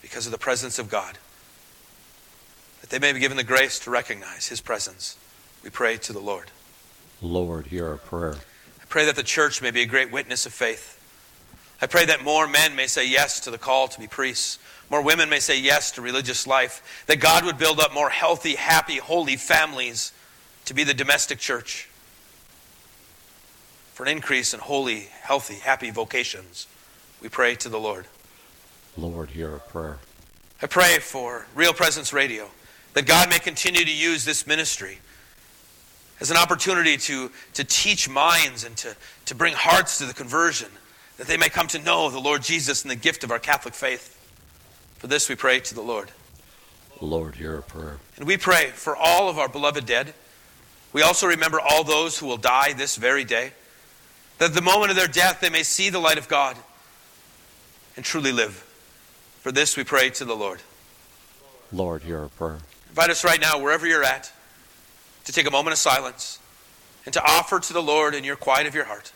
because 0.00 0.24
of 0.24 0.32
the 0.32 0.38
presence 0.38 0.78
of 0.78 0.88
God, 0.88 1.18
that 2.80 2.88
they 2.88 2.98
may 2.98 3.12
be 3.12 3.20
given 3.20 3.36
the 3.36 3.44
grace 3.44 3.78
to 3.80 3.90
recognize 3.90 4.48
His 4.48 4.62
presence. 4.62 5.18
We 5.62 5.68
pray 5.68 5.98
to 5.98 6.14
the 6.14 6.20
Lord. 6.20 6.50
Lord, 7.20 7.66
hear 7.66 7.86
our 7.86 7.98
prayer. 7.98 8.34
I 8.80 8.84
pray 8.88 9.04
that 9.04 9.14
the 9.14 9.22
church 9.22 9.60
may 9.60 9.70
be 9.70 9.82
a 9.82 9.86
great 9.86 10.10
witness 10.10 10.46
of 10.46 10.54
faith. 10.54 10.98
I 11.82 11.86
pray 11.86 12.06
that 12.06 12.24
more 12.24 12.48
men 12.48 12.74
may 12.74 12.86
say 12.86 13.06
yes 13.06 13.40
to 13.40 13.50
the 13.50 13.58
call 13.58 13.88
to 13.88 14.00
be 14.00 14.06
priests. 14.06 14.58
More 14.90 15.02
women 15.02 15.28
may 15.28 15.40
say 15.40 15.60
yes 15.60 15.90
to 15.92 16.00
religious 16.00 16.46
life. 16.46 17.04
That 17.08 17.20
God 17.20 17.44
would 17.44 17.58
build 17.58 17.78
up 17.78 17.92
more 17.92 18.08
healthy, 18.08 18.54
happy, 18.54 18.96
holy 18.96 19.36
families 19.36 20.12
to 20.64 20.72
be 20.72 20.82
the 20.82 20.94
domestic 20.94 21.38
church. 21.38 21.90
For 23.92 24.04
an 24.04 24.08
increase 24.08 24.54
in 24.54 24.60
holy, 24.60 25.08
healthy, 25.22 25.54
happy 25.54 25.90
vocations, 25.90 26.66
we 27.20 27.28
pray 27.28 27.54
to 27.56 27.68
the 27.68 27.78
Lord. 27.78 28.06
Lord, 28.96 29.30
hear 29.30 29.52
our 29.52 29.58
prayer. 29.58 29.98
I 30.60 30.66
pray 30.66 30.98
for 30.98 31.46
Real 31.54 31.72
Presence 31.72 32.12
Radio 32.12 32.48
that 32.94 33.06
God 33.06 33.30
may 33.30 33.38
continue 33.38 33.84
to 33.84 33.92
use 33.92 34.24
this 34.24 34.46
ministry 34.46 34.98
as 36.20 36.30
an 36.30 36.36
opportunity 36.36 36.96
to, 36.96 37.30
to 37.54 37.64
teach 37.64 38.08
minds 38.08 38.64
and 38.64 38.76
to, 38.76 38.94
to 39.26 39.34
bring 39.34 39.54
hearts 39.54 39.98
to 39.98 40.06
the 40.06 40.14
conversion, 40.14 40.68
that 41.16 41.26
they 41.26 41.36
may 41.36 41.48
come 41.48 41.66
to 41.68 41.78
know 41.80 42.10
the 42.10 42.20
Lord 42.20 42.42
Jesus 42.42 42.82
and 42.82 42.90
the 42.90 42.96
gift 42.96 43.24
of 43.24 43.30
our 43.30 43.38
Catholic 43.38 43.74
faith. 43.74 44.18
For 44.98 45.08
this 45.08 45.28
we 45.28 45.34
pray 45.34 45.58
to 45.60 45.74
the 45.74 45.80
Lord. 45.80 46.12
Lord, 47.00 47.34
hear 47.34 47.56
our 47.56 47.62
prayer. 47.62 47.98
And 48.16 48.26
we 48.26 48.36
pray 48.36 48.68
for 48.68 48.94
all 48.94 49.28
of 49.28 49.38
our 49.38 49.48
beloved 49.48 49.84
dead. 49.84 50.14
We 50.92 51.02
also 51.02 51.26
remember 51.26 51.58
all 51.60 51.82
those 51.82 52.18
who 52.18 52.26
will 52.26 52.36
die 52.36 52.72
this 52.72 52.94
very 52.94 53.24
day, 53.24 53.52
that 54.38 54.50
at 54.50 54.54
the 54.54 54.62
moment 54.62 54.90
of 54.90 54.96
their 54.96 55.06
death 55.06 55.40
they 55.40 55.50
may 55.50 55.62
see 55.62 55.90
the 55.90 55.98
light 55.98 56.18
of 56.18 56.28
God 56.28 56.56
and 57.96 58.04
truly 58.04 58.32
live. 58.32 58.54
For 59.40 59.52
this 59.52 59.76
we 59.76 59.84
pray 59.84 60.10
to 60.10 60.24
the 60.24 60.36
Lord. 60.36 60.60
Lord, 61.72 62.02
hear 62.02 62.20
our 62.20 62.28
prayer. 62.28 62.58
Invite 62.90 63.10
us 63.10 63.24
right 63.24 63.40
now, 63.40 63.58
wherever 63.58 63.86
you're 63.86 64.04
at, 64.04 64.30
to 65.24 65.32
take 65.32 65.46
a 65.46 65.50
moment 65.50 65.72
of 65.72 65.78
silence 65.78 66.38
and 67.04 67.12
to 67.14 67.22
offer 67.24 67.58
to 67.58 67.72
the 67.72 67.82
Lord 67.82 68.14
in 68.14 68.24
your 68.24 68.36
quiet 68.36 68.66
of 68.66 68.74
your 68.74 68.84
heart 68.84 69.12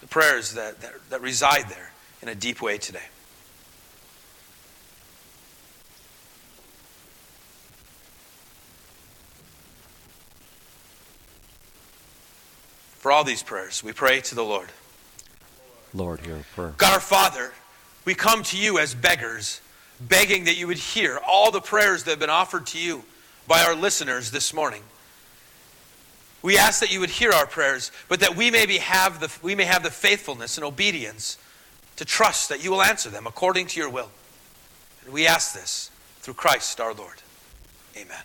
the 0.00 0.06
prayers 0.06 0.54
that, 0.54 0.80
that, 0.82 0.92
that 1.10 1.20
reside 1.20 1.68
there 1.68 1.90
in 2.22 2.28
a 2.28 2.34
deep 2.34 2.62
way 2.62 2.78
today. 2.78 3.02
For 13.06 13.12
all 13.12 13.22
these 13.22 13.44
prayers, 13.44 13.84
we 13.84 13.92
pray 13.92 14.20
to 14.20 14.34
the 14.34 14.42
Lord. 14.42 14.68
Lord, 15.94 16.18
hear 16.22 16.34
our 16.34 16.44
prayer. 16.56 16.74
God 16.76 16.94
our 16.94 16.98
Father, 16.98 17.52
we 18.04 18.16
come 18.16 18.42
to 18.42 18.58
you 18.58 18.80
as 18.80 18.96
beggars, 18.96 19.60
begging 20.00 20.42
that 20.46 20.56
you 20.56 20.66
would 20.66 20.76
hear 20.76 21.20
all 21.24 21.52
the 21.52 21.60
prayers 21.60 22.02
that 22.02 22.10
have 22.10 22.18
been 22.18 22.30
offered 22.30 22.66
to 22.66 22.80
you 22.80 23.04
by 23.46 23.62
our 23.62 23.76
listeners 23.76 24.32
this 24.32 24.52
morning. 24.52 24.82
We 26.42 26.58
ask 26.58 26.80
that 26.80 26.92
you 26.92 26.98
would 26.98 27.10
hear 27.10 27.30
our 27.30 27.46
prayers, 27.46 27.92
but 28.08 28.18
that 28.18 28.34
we 28.34 28.50
may, 28.50 28.66
be 28.66 28.78
have 28.78 29.20
the, 29.20 29.32
we 29.40 29.54
may 29.54 29.66
have 29.66 29.84
the 29.84 29.90
faithfulness 29.92 30.58
and 30.58 30.64
obedience 30.64 31.38
to 31.94 32.04
trust 32.04 32.48
that 32.48 32.64
you 32.64 32.72
will 32.72 32.82
answer 32.82 33.08
them 33.08 33.28
according 33.28 33.68
to 33.68 33.78
your 33.78 33.88
will. 33.88 34.10
And 35.04 35.14
we 35.14 35.28
ask 35.28 35.54
this 35.54 35.92
through 36.22 36.34
Christ 36.34 36.80
our 36.80 36.92
Lord. 36.92 37.22
Amen. 37.96 38.24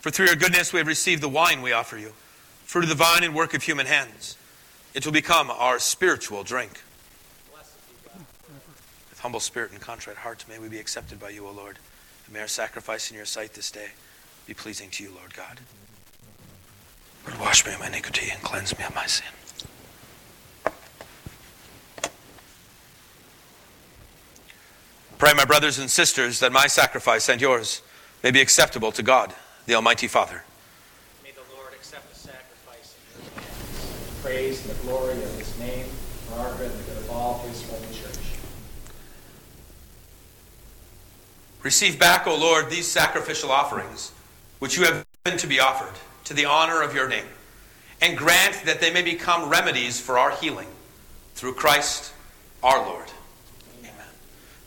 For 0.00 0.10
through 0.10 0.26
your 0.26 0.36
goodness 0.36 0.72
we 0.72 0.78
have 0.78 0.86
received 0.86 1.22
the 1.22 1.28
wine 1.28 1.60
we 1.60 1.72
offer 1.72 1.98
you, 1.98 2.14
fruit 2.64 2.84
of 2.84 2.88
the 2.88 2.94
vine 2.94 3.22
and 3.22 3.34
work 3.34 3.52
of 3.54 3.62
human 3.62 3.86
hands. 3.86 4.36
It 4.94 5.04
will 5.04 5.12
become 5.12 5.50
our 5.50 5.78
spiritual 5.78 6.42
drink. 6.42 6.80
With 7.52 9.20
humble 9.20 9.40
spirit 9.40 9.72
and 9.72 9.80
contrite 9.80 10.16
hearts, 10.16 10.48
may 10.48 10.58
we 10.58 10.68
be 10.68 10.78
accepted 10.78 11.20
by 11.20 11.30
you, 11.30 11.46
O 11.46 11.52
Lord. 11.52 11.78
And 12.24 12.34
may 12.34 12.40
our 12.40 12.48
sacrifice 12.48 13.10
in 13.10 13.16
your 13.16 13.26
sight 13.26 13.52
this 13.52 13.70
day 13.70 13.88
be 14.46 14.54
pleasing 14.54 14.88
to 14.90 15.04
you, 15.04 15.10
Lord 15.10 15.34
God. 15.34 15.60
Lord, 17.26 17.38
wash 17.38 17.66
me 17.66 17.74
of 17.74 17.80
my 17.80 17.88
iniquity 17.88 18.30
and 18.30 18.42
cleanse 18.42 18.76
me 18.78 18.84
of 18.84 18.94
my 18.94 19.06
sin. 19.06 19.26
Pray, 25.18 25.34
my 25.34 25.44
brothers 25.44 25.78
and 25.78 25.90
sisters, 25.90 26.40
that 26.40 26.50
my 26.50 26.66
sacrifice 26.66 27.28
and 27.28 27.42
yours 27.42 27.82
may 28.22 28.30
be 28.30 28.40
acceptable 28.40 28.90
to 28.92 29.02
God, 29.02 29.34
the 29.66 29.74
Almighty 29.74 30.08
Father. 30.08 30.42
May 31.22 31.30
the 31.32 31.56
Lord 31.56 31.72
accept 31.74 32.08
the 32.12 32.18
sacrifice 32.18 32.96
in 33.18 33.24
your 33.24 33.32
hands, 33.42 34.06
the 34.16 34.22
praise 34.22 34.66
and 34.66 34.76
the 34.76 34.82
glory 34.82 35.12
of 35.22 35.38
his 35.38 35.58
name, 35.58 35.86
for 36.28 36.40
our 36.40 36.52
good 36.56 36.70
and 36.70 36.80
the 36.80 36.84
good 36.84 36.96
of 36.98 37.10
all 37.10 37.38
his 37.46 37.62
holy 37.68 37.86
church. 37.94 38.16
Receive 41.62 41.98
back, 41.98 42.26
O 42.26 42.34
Lord, 42.34 42.70
these 42.70 42.86
sacrificial 42.88 43.50
offerings, 43.50 44.12
which 44.60 44.76
you 44.78 44.84
have 44.84 45.04
given 45.24 45.38
to 45.38 45.46
be 45.46 45.60
offered, 45.60 45.92
to 46.24 46.34
the 46.34 46.46
honor 46.46 46.82
of 46.82 46.94
your 46.94 47.08
name, 47.08 47.26
and 48.00 48.16
grant 48.16 48.62
that 48.64 48.80
they 48.80 48.90
may 48.90 49.02
become 49.02 49.48
remedies 49.50 50.00
for 50.00 50.18
our 50.18 50.30
healing, 50.30 50.68
through 51.34 51.52
Christ 51.54 52.12
our 52.62 52.78
Lord. 52.86 53.06
Amen. 53.80 53.92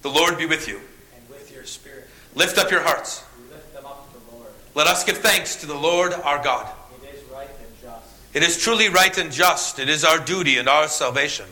The 0.04 0.10
Lord 0.10 0.38
be 0.38 0.46
with 0.46 0.68
you. 0.68 0.80
And 1.16 1.28
with 1.30 1.52
your 1.52 1.64
spirit, 1.66 2.08
Lift 2.36 2.58
up 2.58 2.70
your 2.72 2.82
hearts. 2.82 3.24
we 3.38 3.54
lift 3.54 3.74
them 3.74 3.86
up 3.86 4.12
to 4.12 4.20
the 4.20 4.36
Lord. 4.36 4.50
Let 4.76 4.88
us 4.88 5.04
give 5.04 5.20
thanks 5.20 5.58
to 5.58 5.68
the 5.68 5.76
Lord 5.76 6.14
our 6.14 6.44
God. 6.44 6.68
It 7.04 7.16
is 7.16 7.24
right 7.32 7.48
and 7.48 7.82
just. 7.82 8.06
It 8.34 8.42
is 8.44 8.58
truly 8.58 8.90
right 8.90 9.16
and 9.18 9.32
just. 9.32 9.78
It 9.78 9.88
is 9.88 10.04
our 10.04 10.18
duty 10.18 10.58
and 10.58 10.68
our 10.68 10.88
salvation, 10.88 11.46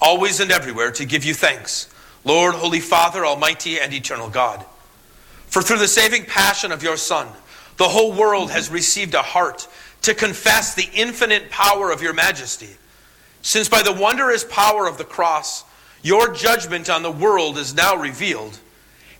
always 0.00 0.40
and 0.40 0.50
everywhere, 0.50 0.90
to 0.92 1.04
give 1.04 1.22
you 1.22 1.34
thanks, 1.34 1.92
Lord, 2.24 2.54
Holy 2.54 2.80
Father, 2.80 3.26
Almighty 3.26 3.78
and 3.78 3.92
eternal 3.92 4.30
God. 4.30 4.64
For 5.48 5.60
through 5.60 5.80
the 5.80 5.88
saving 5.88 6.24
passion 6.24 6.72
of 6.72 6.82
your 6.82 6.96
Son, 6.96 7.28
the 7.76 7.88
whole 7.88 8.12
world 8.12 8.50
has 8.50 8.70
received 8.70 9.12
a 9.12 9.22
heart 9.22 9.68
to 10.00 10.14
confess 10.14 10.74
the 10.74 10.88
infinite 10.94 11.50
power 11.50 11.90
of 11.90 12.00
your 12.00 12.14
majesty. 12.14 12.70
Since 13.42 13.68
by 13.68 13.82
the 13.82 13.92
wondrous 13.92 14.44
power 14.44 14.86
of 14.86 14.96
the 14.96 15.04
cross, 15.04 15.64
your 16.02 16.32
judgment 16.32 16.88
on 16.88 17.02
the 17.02 17.12
world 17.12 17.58
is 17.58 17.74
now 17.74 17.96
revealed, 17.96 18.58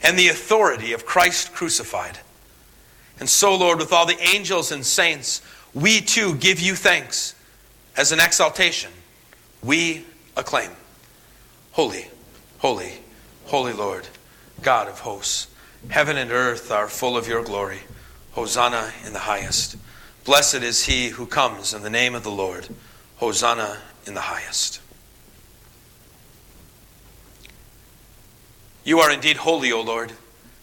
and 0.02 0.18
the 0.18 0.28
authority 0.28 0.94
of 0.94 1.04
Christ 1.04 1.52
crucified. 1.52 2.18
And 3.20 3.28
so, 3.28 3.54
Lord, 3.54 3.78
with 3.78 3.92
all 3.92 4.06
the 4.06 4.20
angels 4.20 4.72
and 4.72 4.84
saints, 4.84 5.42
we 5.74 6.00
too 6.00 6.34
give 6.36 6.60
you 6.60 6.74
thanks 6.74 7.34
as 7.96 8.12
an 8.12 8.20
exaltation. 8.20 8.90
We 9.62 10.04
acclaim 10.36 10.70
Holy, 11.72 12.06
holy, 12.58 12.92
holy 13.46 13.72
Lord, 13.72 14.06
God 14.60 14.88
of 14.88 15.00
hosts. 15.00 15.48
Heaven 15.88 16.18
and 16.18 16.30
earth 16.30 16.70
are 16.70 16.86
full 16.86 17.16
of 17.16 17.26
your 17.26 17.42
glory. 17.42 17.80
Hosanna 18.32 18.92
in 19.06 19.14
the 19.14 19.20
highest. 19.20 19.76
Blessed 20.24 20.56
is 20.56 20.84
he 20.84 21.08
who 21.08 21.26
comes 21.26 21.72
in 21.72 21.82
the 21.82 21.90
name 21.90 22.14
of 22.14 22.24
the 22.24 22.30
Lord. 22.30 22.68
Hosanna 23.16 23.78
in 24.06 24.12
the 24.12 24.20
highest. 24.20 24.80
You 28.84 28.98
are 29.00 29.10
indeed 29.10 29.38
holy, 29.38 29.72
O 29.72 29.80
Lord, 29.80 30.12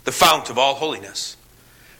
the 0.04 0.12
fount 0.12 0.50
of 0.50 0.58
all 0.58 0.76
holiness. 0.76 1.38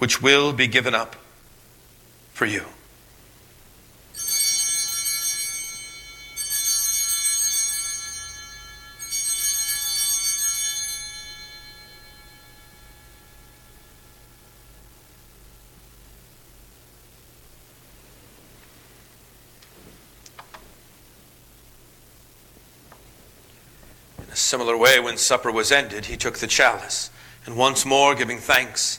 which 0.00 0.22
will 0.22 0.54
be 0.54 0.66
given 0.66 0.94
up 0.94 1.14
for 2.32 2.46
you. 2.46 2.64
In 24.18 24.32
a 24.32 24.34
similar 24.34 24.78
way, 24.78 24.98
when 24.98 25.18
supper 25.18 25.52
was 25.52 25.70
ended, 25.70 26.06
he 26.06 26.16
took 26.16 26.38
the 26.38 26.46
chalice, 26.46 27.10
and 27.44 27.54
once 27.54 27.84
more 27.84 28.14
giving 28.14 28.38
thanks, 28.38 28.98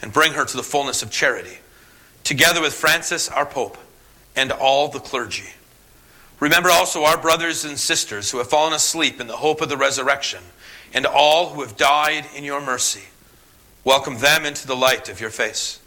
and 0.00 0.12
bring 0.12 0.32
her 0.32 0.44
to 0.44 0.56
the 0.56 0.62
fullness 0.62 1.02
of 1.02 1.10
charity, 1.10 1.58
together 2.24 2.60
with 2.60 2.74
Francis, 2.74 3.28
our 3.28 3.46
Pope, 3.46 3.78
and 4.36 4.52
all 4.52 4.88
the 4.88 5.00
clergy. 5.00 5.50
Remember 6.40 6.70
also 6.70 7.04
our 7.04 7.20
brothers 7.20 7.64
and 7.64 7.78
sisters 7.78 8.30
who 8.30 8.38
have 8.38 8.48
fallen 8.48 8.72
asleep 8.72 9.20
in 9.20 9.26
the 9.26 9.36
hope 9.36 9.60
of 9.60 9.68
the 9.68 9.76
resurrection, 9.76 10.40
and 10.94 11.04
all 11.04 11.50
who 11.50 11.62
have 11.62 11.76
died 11.76 12.26
in 12.36 12.44
your 12.44 12.60
mercy. 12.60 13.02
Welcome 13.84 14.18
them 14.18 14.44
into 14.44 14.66
the 14.66 14.76
light 14.76 15.08
of 15.08 15.20
your 15.20 15.30
face. 15.30 15.80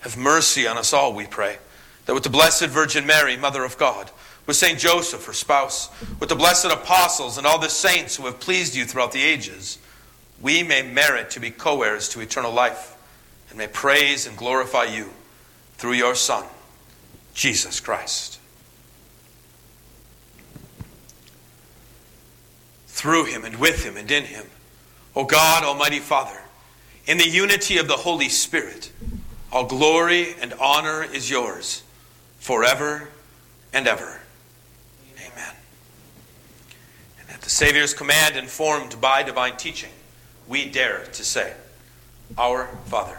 Have 0.00 0.16
mercy 0.16 0.66
on 0.66 0.78
us 0.78 0.92
all, 0.92 1.12
we 1.12 1.26
pray, 1.26 1.58
that 2.04 2.14
with 2.14 2.22
the 2.22 2.30
Blessed 2.30 2.66
Virgin 2.66 3.06
Mary, 3.06 3.36
Mother 3.36 3.64
of 3.64 3.76
God, 3.76 4.10
with 4.46 4.56
Saint 4.56 4.78
Joseph, 4.78 5.24
her 5.26 5.32
spouse, 5.32 5.90
with 6.20 6.28
the 6.28 6.36
blessed 6.36 6.66
apostles 6.66 7.36
and 7.36 7.46
all 7.46 7.58
the 7.58 7.68
saints 7.68 8.16
who 8.16 8.26
have 8.26 8.38
pleased 8.38 8.76
you 8.76 8.84
throughout 8.84 9.10
the 9.10 9.22
ages, 9.22 9.78
we 10.40 10.62
may 10.62 10.82
merit 10.82 11.30
to 11.30 11.40
be 11.40 11.50
co 11.50 11.82
heirs 11.82 12.08
to 12.10 12.20
eternal 12.20 12.52
life 12.52 12.95
and 13.56 13.62
may 13.62 13.72
praise 13.72 14.26
and 14.26 14.36
glorify 14.36 14.84
you 14.84 15.08
through 15.78 15.94
your 15.94 16.14
Son, 16.14 16.44
Jesus 17.32 17.80
Christ. 17.80 18.38
Through 22.88 23.24
him 23.24 23.46
and 23.46 23.56
with 23.56 23.82
him 23.82 23.96
and 23.96 24.10
in 24.10 24.24
him, 24.24 24.44
O 25.14 25.24
God, 25.24 25.64
Almighty 25.64 26.00
Father, 26.00 26.38
in 27.06 27.16
the 27.16 27.26
unity 27.26 27.78
of 27.78 27.88
the 27.88 27.96
Holy 27.96 28.28
Spirit, 28.28 28.92
all 29.50 29.64
glory 29.64 30.34
and 30.38 30.52
honor 30.60 31.02
is 31.02 31.30
yours 31.30 31.82
forever 32.38 33.08
and 33.72 33.86
ever. 33.86 34.20
Amen. 35.16 35.54
And 37.20 37.30
at 37.30 37.40
the 37.40 37.48
Savior's 37.48 37.94
command, 37.94 38.36
informed 38.36 39.00
by 39.00 39.22
divine 39.22 39.56
teaching, 39.56 39.92
we 40.46 40.68
dare 40.68 41.04
to 41.04 41.24
say, 41.24 41.54
Our 42.36 42.66
Father, 42.84 43.18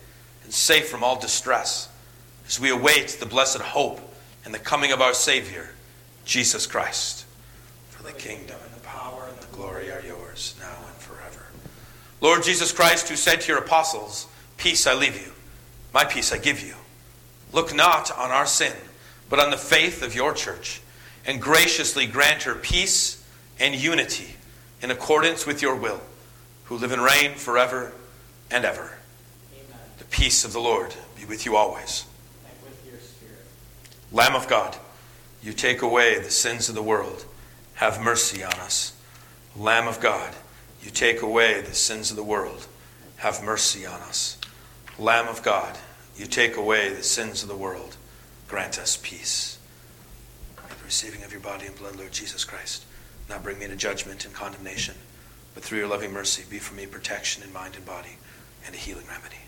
and 0.51 0.55
safe 0.57 0.89
from 0.89 1.01
all 1.01 1.17
distress, 1.17 1.87
as 2.45 2.59
we 2.59 2.69
await 2.69 3.07
the 3.07 3.25
blessed 3.25 3.61
hope 3.61 4.01
and 4.43 4.53
the 4.53 4.59
coming 4.59 4.91
of 4.91 4.99
our 4.99 5.13
Savior, 5.13 5.69
Jesus 6.25 6.67
Christ. 6.67 7.25
For 7.87 8.03
the 8.03 8.11
kingdom 8.11 8.57
and 8.65 8.75
the 8.75 8.85
power 8.85 9.27
and 9.29 9.37
the 9.37 9.55
glory 9.55 9.89
are 9.89 10.01
yours, 10.01 10.55
now 10.59 10.75
and 10.85 10.95
forever. 10.97 11.45
Lord 12.19 12.43
Jesus 12.43 12.73
Christ, 12.73 13.07
who 13.07 13.15
said 13.15 13.39
to 13.39 13.47
your 13.47 13.61
apostles, 13.61 14.27
Peace 14.57 14.85
I 14.85 14.93
leave 14.93 15.25
you, 15.25 15.31
my 15.93 16.03
peace 16.03 16.33
I 16.33 16.37
give 16.37 16.61
you. 16.61 16.75
Look 17.53 17.73
not 17.73 18.11
on 18.11 18.31
our 18.31 18.45
sin, 18.45 18.73
but 19.29 19.39
on 19.39 19.51
the 19.51 19.57
faith 19.57 20.03
of 20.03 20.13
your 20.13 20.33
church, 20.33 20.81
and 21.25 21.41
graciously 21.41 22.07
grant 22.07 22.43
her 22.43 22.55
peace 22.55 23.25
and 23.57 23.73
unity 23.73 24.35
in 24.81 24.91
accordance 24.91 25.45
with 25.45 25.61
your 25.61 25.75
will, 25.77 26.01
who 26.65 26.75
live 26.77 26.91
and 26.91 27.01
reign 27.01 27.35
forever 27.35 27.93
and 28.51 28.65
ever. 28.65 28.97
The 30.01 30.07
peace 30.07 30.43
of 30.43 30.51
the 30.51 30.59
Lord 30.59 30.95
be 31.15 31.25
with 31.25 31.45
you 31.45 31.55
always. 31.55 32.05
And 32.43 32.53
with 32.63 32.91
your 32.91 32.99
spirit. 32.99 33.45
Lamb 34.11 34.33
of 34.33 34.47
God, 34.47 34.75
you 35.43 35.53
take 35.53 35.83
away 35.83 36.17
the 36.17 36.31
sins 36.31 36.69
of 36.69 36.73
the 36.73 36.81
world. 36.81 37.23
Have 37.75 38.01
mercy 38.01 38.43
on 38.43 38.53
us. 38.53 38.93
Lamb 39.55 39.87
of 39.87 39.99
God, 39.99 40.33
you 40.81 40.89
take 40.89 41.21
away 41.21 41.61
the 41.61 41.75
sins 41.75 42.09
of 42.09 42.17
the 42.17 42.23
world. 42.23 42.65
Have 43.17 43.43
mercy 43.43 43.85
on 43.85 44.01
us. 44.01 44.39
Lamb 44.97 45.27
of 45.27 45.43
God, 45.43 45.77
you 46.17 46.25
take 46.25 46.57
away 46.57 46.89
the 46.89 47.03
sins 47.03 47.43
of 47.43 47.49
the 47.49 47.55
world. 47.55 47.95
Grant 48.47 48.79
us 48.79 48.97
peace. 49.03 49.59
May 50.67 50.73
the 50.79 50.83
receiving 50.83 51.21
of 51.21 51.31
your 51.31 51.41
body 51.41 51.67
and 51.67 51.77
blood, 51.77 51.95
Lord 51.95 52.11
Jesus 52.11 52.43
Christ, 52.43 52.85
not 53.29 53.43
bring 53.43 53.59
me 53.59 53.67
to 53.67 53.75
judgment 53.75 54.25
and 54.25 54.33
condemnation, 54.33 54.95
but 55.53 55.61
through 55.61 55.77
your 55.77 55.87
loving 55.87 56.11
mercy 56.11 56.43
be 56.49 56.57
for 56.57 56.73
me 56.73 56.87
protection 56.87 57.43
in 57.43 57.53
mind 57.53 57.75
and 57.75 57.85
body 57.85 58.17
and 58.65 58.73
a 58.73 58.79
healing 58.79 59.05
remedy. 59.07 59.40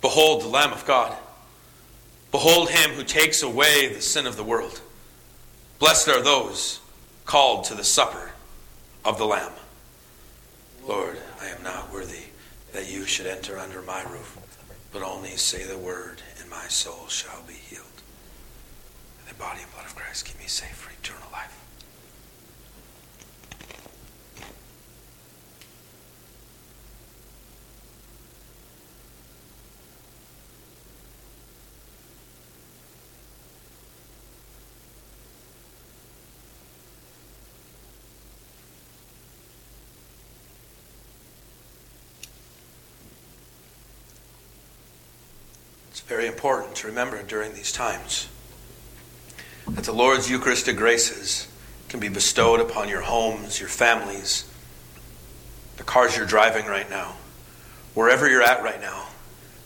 Behold 0.00 0.42
the 0.42 0.48
Lamb 0.48 0.72
of 0.72 0.84
God. 0.86 1.16
Behold 2.30 2.70
him 2.70 2.90
who 2.90 3.04
takes 3.04 3.42
away 3.42 3.92
the 3.92 4.00
sin 4.00 4.26
of 4.26 4.36
the 4.36 4.44
world. 4.44 4.80
Blessed 5.78 6.08
are 6.08 6.22
those 6.22 6.80
called 7.24 7.64
to 7.64 7.74
the 7.74 7.84
supper 7.84 8.32
of 9.04 9.18
the 9.18 9.24
Lamb. 9.24 9.52
Lord, 10.86 11.18
I 11.40 11.48
am 11.48 11.62
not 11.62 11.92
worthy 11.92 12.24
that 12.72 12.90
you 12.90 13.06
should 13.06 13.26
enter 13.26 13.58
under 13.58 13.82
my 13.82 14.02
roof, 14.02 14.38
but 14.92 15.02
only 15.02 15.30
say 15.36 15.64
the 15.64 15.78
word, 15.78 16.22
and 16.40 16.50
my 16.50 16.66
soul 16.68 17.08
shall 17.08 17.42
be 17.46 17.54
healed. 17.54 17.84
The 19.28 19.34
body 19.34 19.60
and 19.62 19.72
blood 19.72 19.86
of 19.86 19.94
Christ 19.94 20.24
keep 20.24 20.38
me 20.38 20.46
safe 20.46 20.76
for 20.76 20.90
eternal 20.90 21.28
life. 21.32 21.54
Very 46.08 46.26
important 46.26 46.74
to 46.74 46.86
remember 46.86 47.22
during 47.22 47.52
these 47.52 47.70
times 47.70 48.30
that 49.68 49.84
the 49.84 49.92
Lord's 49.92 50.30
Eucharistic 50.30 50.74
graces 50.74 51.46
can 51.90 52.00
be 52.00 52.08
bestowed 52.08 52.60
upon 52.60 52.88
your 52.88 53.02
homes, 53.02 53.60
your 53.60 53.68
families, 53.68 54.50
the 55.76 55.84
cars 55.84 56.16
you're 56.16 56.24
driving 56.24 56.64
right 56.64 56.88
now, 56.88 57.16
wherever 57.92 58.26
you're 58.26 58.42
at 58.42 58.62
right 58.62 58.80
now. 58.80 59.04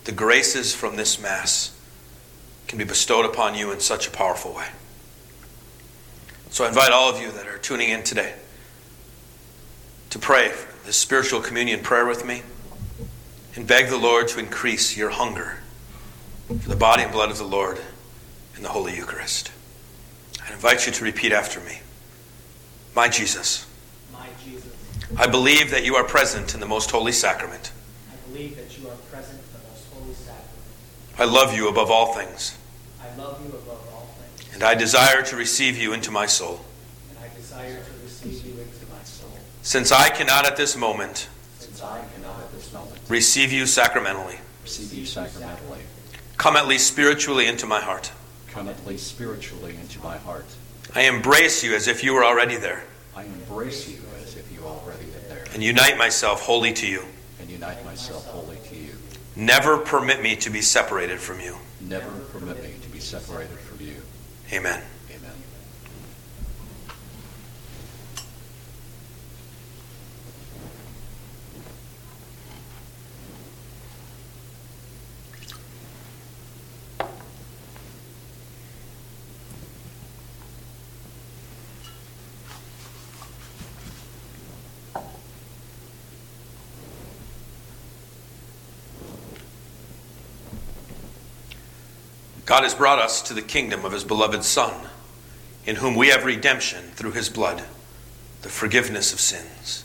The 0.02 0.10
graces 0.10 0.74
from 0.74 0.96
this 0.96 1.22
Mass 1.22 1.78
can 2.66 2.76
be 2.76 2.84
bestowed 2.84 3.24
upon 3.24 3.54
you 3.54 3.70
in 3.70 3.78
such 3.78 4.08
a 4.08 4.10
powerful 4.10 4.52
way. 4.52 4.66
So 6.50 6.64
I 6.64 6.68
invite 6.68 6.90
all 6.90 7.08
of 7.08 7.22
you 7.22 7.30
that 7.30 7.46
are 7.46 7.58
tuning 7.58 7.90
in 7.90 8.02
today 8.02 8.34
to 10.10 10.18
pray 10.18 10.52
this 10.84 10.96
spiritual 10.96 11.40
communion 11.40 11.84
prayer 11.84 12.04
with 12.04 12.26
me 12.26 12.42
and 13.54 13.64
beg 13.64 13.90
the 13.90 13.96
Lord 13.96 14.26
to 14.28 14.40
increase 14.40 14.96
your 14.96 15.10
hunger 15.10 15.61
for 16.60 16.68
the 16.68 16.76
body 16.76 17.02
and 17.02 17.12
blood 17.12 17.30
of 17.30 17.38
the 17.38 17.44
Lord 17.44 17.78
in 18.56 18.62
the 18.62 18.68
Holy 18.68 18.94
Eucharist. 18.94 19.50
I 20.46 20.52
invite 20.52 20.86
you 20.86 20.92
to 20.92 21.04
repeat 21.04 21.32
after 21.32 21.60
me. 21.60 21.80
My 22.94 23.08
Jesus, 23.08 23.66
My 24.12 24.26
Jesus, 24.44 24.72
I 25.16 25.26
believe 25.26 25.70
that 25.70 25.84
you 25.84 25.94
are 25.96 26.04
present 26.04 26.54
in 26.54 26.60
the 26.60 26.66
most 26.66 26.90
holy 26.90 27.12
sacrament. 27.12 27.72
I 28.12 28.30
believe 28.30 28.56
that 28.56 28.78
you 28.78 28.88
are 28.88 28.96
present 29.10 29.38
in 29.38 29.60
the 29.60 29.68
most 29.68 29.86
holy 29.92 30.14
sacrament. 30.14 30.48
I 31.18 31.24
love 31.24 31.54
you 31.54 31.68
above 31.68 31.90
all 31.90 32.14
things, 32.14 32.56
I 33.00 33.14
love 33.16 33.40
you 33.42 33.48
above 33.48 33.88
all 33.92 34.14
things, 34.18 34.52
and 34.54 34.62
I 34.62 34.74
desire 34.74 35.22
to 35.22 35.36
receive 35.36 35.78
you 35.78 35.92
into 35.92 36.10
my 36.10 36.26
soul. 36.26 36.60
and 37.10 37.18
I 37.24 37.34
desire 37.34 37.82
to 37.82 38.02
receive 38.02 38.44
you 38.44 38.52
into 38.52 38.86
my 38.90 39.02
soul. 39.04 39.30
Since 39.62 39.90
I 39.92 40.10
cannot 40.10 40.46
at 40.46 40.56
this 40.56 40.76
moment 40.76 41.28
Since 41.58 41.82
I 41.82 42.02
cannot 42.14 42.40
at 42.40 42.52
this 42.52 42.72
moment 42.72 42.98
receive 43.08 43.52
you 43.52 43.64
sacramentally, 43.66 44.38
Receive 44.64 44.92
you 44.92 45.06
sacramentally. 45.06 45.80
Come 46.42 46.56
at 46.56 46.66
least 46.66 46.88
spiritually 46.88 47.46
into 47.46 47.66
my 47.68 47.80
heart. 47.80 48.10
Come 48.48 48.66
at 48.66 48.84
least 48.84 49.06
spiritually 49.06 49.76
into 49.76 50.00
my 50.00 50.16
heart. 50.18 50.44
I 50.92 51.02
embrace 51.02 51.62
you 51.62 51.72
as 51.76 51.86
if 51.86 52.02
you 52.02 52.14
were 52.14 52.24
already 52.24 52.56
there, 52.56 52.82
I 53.14 53.22
embrace 53.22 53.88
you 53.88 54.00
as 54.20 54.34
if 54.34 54.50
you 54.52 54.64
already 54.64 55.04
been 55.04 55.28
there, 55.28 55.44
and 55.54 55.62
unite 55.62 55.96
myself 55.96 56.42
wholly 56.42 56.72
to 56.72 56.86
you. 56.88 57.04
and 57.40 57.48
unite 57.48 57.84
myself 57.84 58.26
wholly 58.26 58.56
to 58.70 58.74
you. 58.74 58.92
Never 59.36 59.78
permit 59.78 60.20
me 60.20 60.34
to 60.36 60.50
be 60.50 60.60
separated 60.62 61.20
from 61.20 61.38
you. 61.38 61.56
Never 61.80 62.10
permit 62.32 62.60
me 62.60 62.74
to 62.82 62.88
be 62.88 62.98
separated 62.98 63.56
from 63.60 63.86
you. 63.86 64.02
Amen. 64.52 64.82
Amen. 65.10 65.36
God 92.52 92.64
has 92.64 92.74
brought 92.74 92.98
us 92.98 93.22
to 93.22 93.32
the 93.32 93.40
kingdom 93.40 93.86
of 93.86 93.92
his 93.92 94.04
beloved 94.04 94.44
Son, 94.44 94.74
in 95.64 95.76
whom 95.76 95.96
we 95.96 96.08
have 96.08 96.26
redemption 96.26 96.82
through 96.90 97.12
his 97.12 97.30
blood, 97.30 97.64
the 98.42 98.50
forgiveness 98.50 99.14
of 99.14 99.20
sins. 99.20 99.84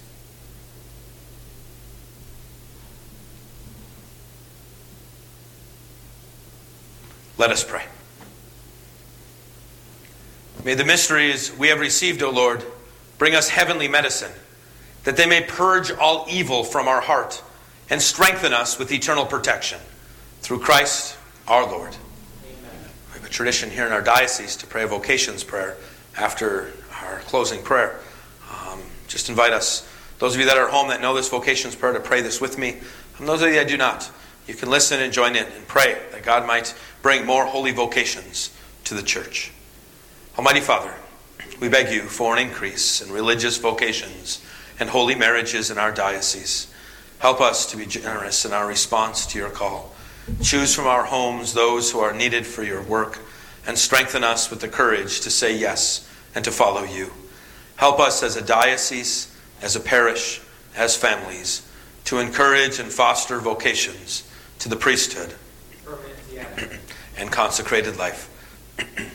Let 7.38 7.52
us 7.52 7.64
pray. 7.64 7.86
May 10.66 10.74
the 10.74 10.84
mysteries 10.84 11.56
we 11.56 11.70
have 11.70 11.80
received, 11.80 12.22
O 12.22 12.32
Lord, 12.32 12.66
bring 13.18 13.34
us 13.34 13.48
heavenly 13.48 13.88
medicine, 13.88 14.34
that 15.06 15.16
they 15.16 15.26
may 15.26 15.42
purge 15.42 15.90
all 15.90 16.26
evil 16.30 16.66
from 16.66 16.90
our 16.90 17.00
heart 17.00 17.42
and 17.90 18.02
strengthen 18.02 18.52
us 18.52 18.78
with 18.78 18.92
eternal 18.92 19.26
protection. 19.26 19.80
Through 20.42 20.60
Christ 20.60 21.16
our 21.48 21.66
Lord. 21.66 21.96
A 23.28 23.30
tradition 23.30 23.70
here 23.70 23.86
in 23.86 23.92
our 23.92 24.02
diocese 24.02 24.56
to 24.56 24.66
pray 24.66 24.84
a 24.84 24.88
vocations 24.88 25.44
prayer 25.44 25.76
after 26.18 26.72
our 27.04 27.20
closing 27.26 27.62
prayer. 27.62 28.00
Um, 28.50 28.80
just 29.10 29.28
invite 29.28 29.52
us, 29.52 29.86
those 30.20 30.34
of 30.34 30.40
you 30.40 30.48
that 30.48 30.58
are 30.58 30.70
home 30.70 30.88
that 30.88 31.02
know 31.02 31.14
this 31.14 31.28
vocations 31.28 31.76
prayer, 31.76 31.92
to 31.92 32.00
pray 32.00 32.22
this 32.22 32.40
with 32.40 32.58
me. 32.58 32.78
And 33.18 33.28
those 33.28 33.42
of 33.42 33.50
you 33.50 33.56
that 33.56 33.68
do 33.68 33.76
not, 33.76 34.10
you 34.48 34.54
can 34.54 34.70
listen 34.70 35.02
and 35.02 35.12
join 35.12 35.36
in 35.36 35.44
and 35.44 35.68
pray 35.68 36.02
that 36.14 36.24
God 36.24 36.48
might 36.48 36.74
bring 37.02 37.26
more 37.26 37.46
holy 37.46 37.74
vocations 37.74 38.50
to 38.86 38.94
the 38.94 39.04
church. 39.04 39.52
Almighty 40.38 40.62
Father, 40.62 40.94
we 41.60 41.68
beg 41.68 41.94
you 41.94 42.04
for 42.04 42.34
an 42.34 42.40
increase 42.40 43.02
in 43.02 43.12
religious 43.12 43.58
vocations 43.58 44.42
and 44.80 44.90
holy 44.90 45.16
marriages 45.16 45.70
in 45.70 45.78
our 45.78 45.92
diocese. 45.92 46.74
Help 47.20 47.42
us 47.42 47.70
to 47.72 47.78
be 47.78 47.86
generous 47.86 48.46
in 48.46 48.54
our 48.54 48.66
response 48.66 49.26
to 49.26 49.38
your 49.38 49.50
call. 49.50 49.94
Choose 50.42 50.76
from 50.76 50.88
our 50.88 51.06
homes 51.06 51.54
those 51.54 51.92
who 51.92 52.00
are 52.00 52.14
needed 52.14 52.46
for 52.46 52.64
your 52.64 52.82
work 52.84 53.20
and 53.66 53.78
strengthen 53.78 54.24
us 54.24 54.50
with 54.50 54.62
the 54.62 54.68
courage 54.68 55.22
to 55.22 55.30
say 55.30 55.56
yes 55.56 56.10
and 56.36 56.44
to 56.46 56.52
follow 56.52 56.84
you. 56.84 57.12
Help 57.76 58.00
us 58.00 58.24
as 58.24 58.36
a 58.36 58.42
diocese, 58.42 59.36
as 59.62 59.76
a 59.76 59.80
parish, 59.80 60.42
as 60.76 60.96
families, 60.98 61.70
to 62.06 62.20
encourage 62.20 62.80
and 62.80 62.92
foster 62.92 63.40
vocations 63.40 64.24
to 64.60 64.70
the 64.70 64.76
priesthood 64.76 65.34
and 67.18 67.32
consecrated 67.32 67.98
life. 67.98 68.30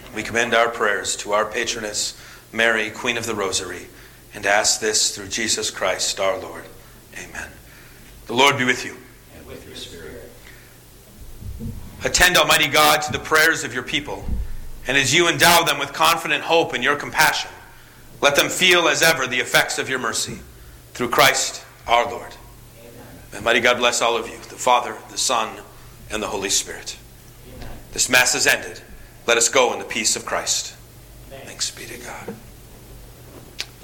we 0.14 0.22
commend 0.22 0.55
our 0.55 0.68
prayers 0.68 1.16
to 1.16 1.33
our 1.33 1.44
patroness, 1.44 2.18
Mary, 2.53 2.90
Queen 2.90 3.16
of 3.16 3.27
the 3.27 3.35
Rosary, 3.35 3.87
and 4.35 4.46
ask 4.46 4.81
this 4.81 5.14
through 5.14 5.29
Jesus 5.29 5.70
Christ 5.70 6.20
our 6.20 6.38
Lord. 6.38 6.64
Amen. 7.18 7.48
The 8.27 8.35
Lord 8.35 8.59
be 8.59 8.64
with 8.64 8.85
you. 8.85 8.96
And 9.37 9.46
with 9.46 9.66
your 9.66 9.77
spirit. 9.77 10.31
Attend, 12.04 12.36
Almighty 12.36 12.66
God, 12.66 13.00
to 13.02 13.12
the 13.12 13.18
prayers 13.20 13.62
of 13.62 13.72
your 13.72 13.84
people, 13.84 14.24
and 14.88 14.96
as 14.96 15.14
you 15.14 15.28
endow 15.28 15.62
them 15.62 15.78
with 15.78 15.92
confident 15.92 16.42
hope 16.42 16.74
in 16.74 16.82
your 16.82 16.96
compassion, 16.96 17.50
let 18.20 18.34
them 18.34 18.48
feel 18.48 18.88
as 18.88 19.02
ever 19.02 19.26
the 19.26 19.38
effects 19.38 19.78
of 19.78 19.88
your 19.88 20.00
mercy. 20.00 20.38
Through 20.94 21.10
Christ 21.10 21.64
our 21.86 22.10
Lord. 22.10 22.32
May 23.32 23.38
Almighty 23.38 23.60
God 23.60 23.78
bless 23.78 24.02
all 24.02 24.16
of 24.16 24.28
you, 24.28 24.36
the 24.36 24.56
Father, 24.56 24.96
the 25.10 25.18
Son, 25.18 25.56
and 26.10 26.22
the 26.22 26.26
Holy 26.26 26.50
Spirit. 26.50 26.96
This 27.92 28.08
Mass 28.08 28.34
is 28.34 28.46
ended. 28.46 28.80
Let 29.26 29.38
us 29.38 29.48
go 29.48 29.72
in 29.72 29.78
the 29.78 29.84
peace 29.84 30.16
of 30.16 30.26
Christ. 30.26 30.74
Thanks 31.30 31.70
be 31.70 31.86
to 31.86 31.98
God. 31.98 32.34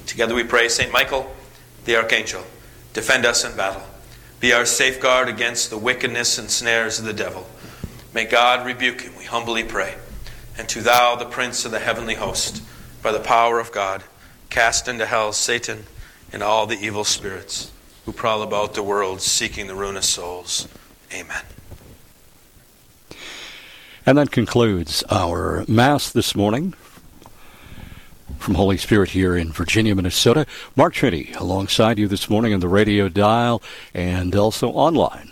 Together 0.06 0.34
we 0.34 0.44
pray, 0.44 0.68
St. 0.68 0.92
Michael, 0.92 1.34
the 1.84 1.96
Archangel, 1.96 2.42
defend 2.92 3.24
us 3.24 3.44
in 3.44 3.56
battle. 3.56 3.82
Be 4.40 4.52
our 4.52 4.66
safeguard 4.66 5.28
against 5.28 5.70
the 5.70 5.78
wickedness 5.78 6.38
and 6.38 6.50
snares 6.50 6.98
of 6.98 7.04
the 7.04 7.12
devil. 7.12 7.46
May 8.14 8.24
God 8.24 8.66
rebuke 8.66 9.02
him, 9.02 9.16
we 9.16 9.24
humbly 9.24 9.64
pray. 9.64 9.94
And 10.56 10.68
to 10.70 10.80
thou, 10.80 11.14
the 11.16 11.26
Prince 11.26 11.64
of 11.64 11.70
the 11.70 11.78
heavenly 11.78 12.14
host, 12.14 12.62
by 13.02 13.12
the 13.12 13.20
power 13.20 13.60
of 13.60 13.70
God, 13.70 14.02
cast 14.50 14.88
into 14.88 15.06
hell 15.06 15.32
Satan 15.32 15.84
and 16.32 16.42
all 16.42 16.66
the 16.66 16.78
evil 16.78 17.04
spirits 17.04 17.70
who 18.04 18.12
prowl 18.12 18.42
about 18.42 18.74
the 18.74 18.82
world 18.82 19.20
seeking 19.20 19.66
the 19.66 19.74
ruin 19.74 19.96
of 19.96 20.04
souls. 20.04 20.66
Amen. 21.12 21.42
And 24.06 24.16
that 24.16 24.30
concludes 24.30 25.04
our 25.10 25.64
Mass 25.68 26.10
this 26.10 26.34
morning 26.34 26.74
from 28.38 28.54
Holy 28.54 28.78
Spirit 28.78 29.10
here 29.10 29.36
in 29.36 29.52
Virginia, 29.52 29.94
Minnesota. 29.94 30.46
Mark 30.74 30.94
Trinity 30.94 31.32
alongside 31.34 31.98
you 31.98 32.08
this 32.08 32.30
morning 32.30 32.54
on 32.54 32.60
the 32.60 32.68
radio 32.68 33.10
dial 33.10 33.62
and 33.92 34.34
also 34.34 34.70
online. 34.70 35.30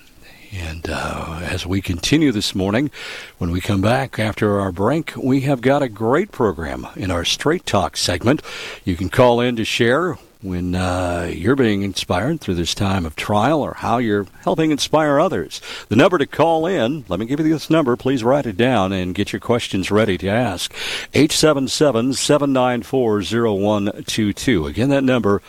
And 0.53 0.89
uh, 0.89 1.41
as 1.43 1.67
we 1.67 1.81
continue 1.81 2.33
this 2.33 2.55
morning, 2.55 2.91
when 3.39 3.51
we 3.51 3.61
come 3.61 3.81
back 3.81 4.19
after 4.19 4.61
our 4.61 4.73
break, 4.73 5.15
we 5.17 5.43
have 5.43 5.61
got 5.61 5.83
a 5.83 5.89
great 5.89 6.33
program 6.33 6.87
in 6.97 7.11
our 7.11 7.25
Straight 7.25 7.67
Talk 7.67 7.97
segment. 7.97 8.43
You 8.85 8.97
can 8.97 9.09
call 9.09 9.41
in 9.41 9.57
to 9.57 9.65
share 9.65 10.19
when 10.43 10.75
uh, 10.75 11.31
you're 11.33 11.57
being 11.57 11.83
inspired 11.83 12.41
through 12.41 12.55
this 12.55 12.75
time 12.75 13.05
of 13.05 13.17
trial 13.17 13.63
or 13.63 13.75
how 13.75 13.99
you're 13.99 14.27
helping 14.43 14.71
inspire 14.71 15.19
others. 15.19 15.61
The 15.89 15.97
number 15.97 16.19
to 16.19 16.27
call 16.27 16.67
in, 16.67 17.05
let 17.09 17.19
me 17.19 17.27
give 17.27 17.41
you 17.41 17.49
this 17.49 17.71
number. 17.71 17.97
Please 17.97 18.23
write 18.23 18.47
it 18.47 18.57
down 18.57 18.93
and 18.93 19.15
get 19.15 19.33
your 19.33 19.41
questions 19.41 19.91
ready 19.91 20.17
to 20.19 20.29
ask. 20.29 20.73
877 21.15 22.13
794 22.13 23.23
0122. 23.23 24.67
Again, 24.67 24.91
that 24.91 25.05
number. 25.05 25.43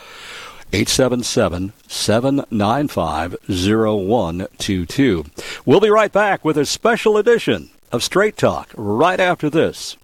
877 0.72 1.72
795 1.86 3.36
0122. 3.48 5.24
We'll 5.64 5.80
be 5.80 5.90
right 5.90 6.12
back 6.12 6.44
with 6.44 6.58
a 6.58 6.66
special 6.66 7.16
edition 7.16 7.70
of 7.90 8.02
Straight 8.02 8.36
Talk 8.36 8.70
right 8.76 9.18
after 9.18 9.48
this. 9.48 9.96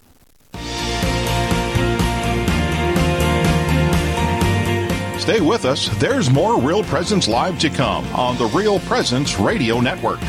Stay 5.18 5.40
with 5.40 5.64
us. 5.64 5.88
There's 5.98 6.28
more 6.28 6.60
Real 6.60 6.84
Presence 6.84 7.28
Live 7.28 7.58
to 7.60 7.70
come 7.70 8.04
on 8.14 8.36
the 8.36 8.44
Real 8.46 8.78
Presence 8.80 9.38
Radio 9.38 9.80
Network. 9.80 10.20